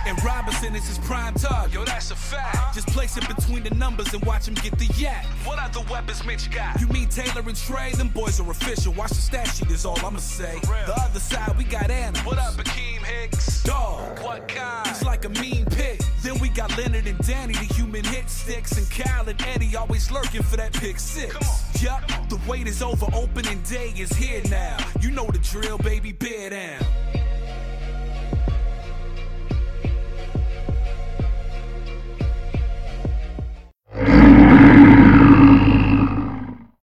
And 0.05 0.21
Robinson 0.35 0.75
is 0.75 0.87
his 0.87 0.97
prime 0.97 1.35
target. 1.35 1.73
Yo, 1.73 1.85
that's 1.85 2.09
a 2.09 2.15
fact. 2.15 2.55
Uh-huh. 2.55 2.73
Just 2.73 2.87
place 2.87 3.15
it 3.17 3.27
between 3.27 3.61
the 3.63 3.69
numbers 3.75 4.11
and 4.13 4.25
watch 4.25 4.47
him 4.47 4.55
get 4.55 4.77
the 4.79 4.87
yak. 4.97 5.25
What 5.45 5.59
other 5.59 5.81
weapons 5.91 6.25
Mitch 6.25 6.49
got? 6.49 6.81
You 6.81 6.87
mean 6.87 7.07
Taylor 7.07 7.43
and 7.47 7.55
Trey? 7.55 7.91
Them 7.91 8.07
boys 8.09 8.39
are 8.39 8.49
official. 8.49 8.93
Watch 8.93 9.11
the 9.11 9.21
stat 9.29 9.47
sheet 9.47 9.69
is 9.69 9.85
all 9.85 9.97
I'ma 10.03 10.17
say. 10.17 10.59
The 10.61 10.93
other 10.97 11.19
side, 11.19 11.55
we 11.55 11.65
got 11.65 11.91
Anna. 11.91 12.17
What 12.19 12.39
up, 12.39 12.55
Akeem 12.55 13.03
Hicks? 13.03 13.61
Dog. 13.63 14.19
What 14.23 14.47
kind? 14.47 14.87
He's 14.87 15.03
like 15.03 15.23
a 15.25 15.29
mean 15.29 15.65
pig. 15.65 16.01
Then 16.23 16.39
we 16.39 16.49
got 16.49 16.75
Leonard 16.79 17.05
and 17.05 17.19
Danny, 17.19 17.53
the 17.53 17.71
human 17.75 18.03
hit 18.03 18.27
sticks. 18.27 18.75
And 18.75 18.89
Cal 18.89 19.29
and 19.29 19.39
Eddie 19.43 19.75
always 19.75 20.09
lurking 20.09 20.41
for 20.41 20.57
that 20.57 20.73
pick 20.73 20.99
six. 20.99 21.35
Yup, 21.81 22.01
the 22.29 22.39
wait 22.47 22.67
is 22.67 22.81
over. 22.81 23.05
Opening 23.13 23.61
day 23.69 23.93
is 23.95 24.11
here 24.11 24.41
now. 24.49 24.77
You 24.99 25.11
know 25.11 25.27
the 25.27 25.39
drill, 25.39 25.77
baby. 25.77 26.11
Bear 26.11 26.49
down. 26.49 27.02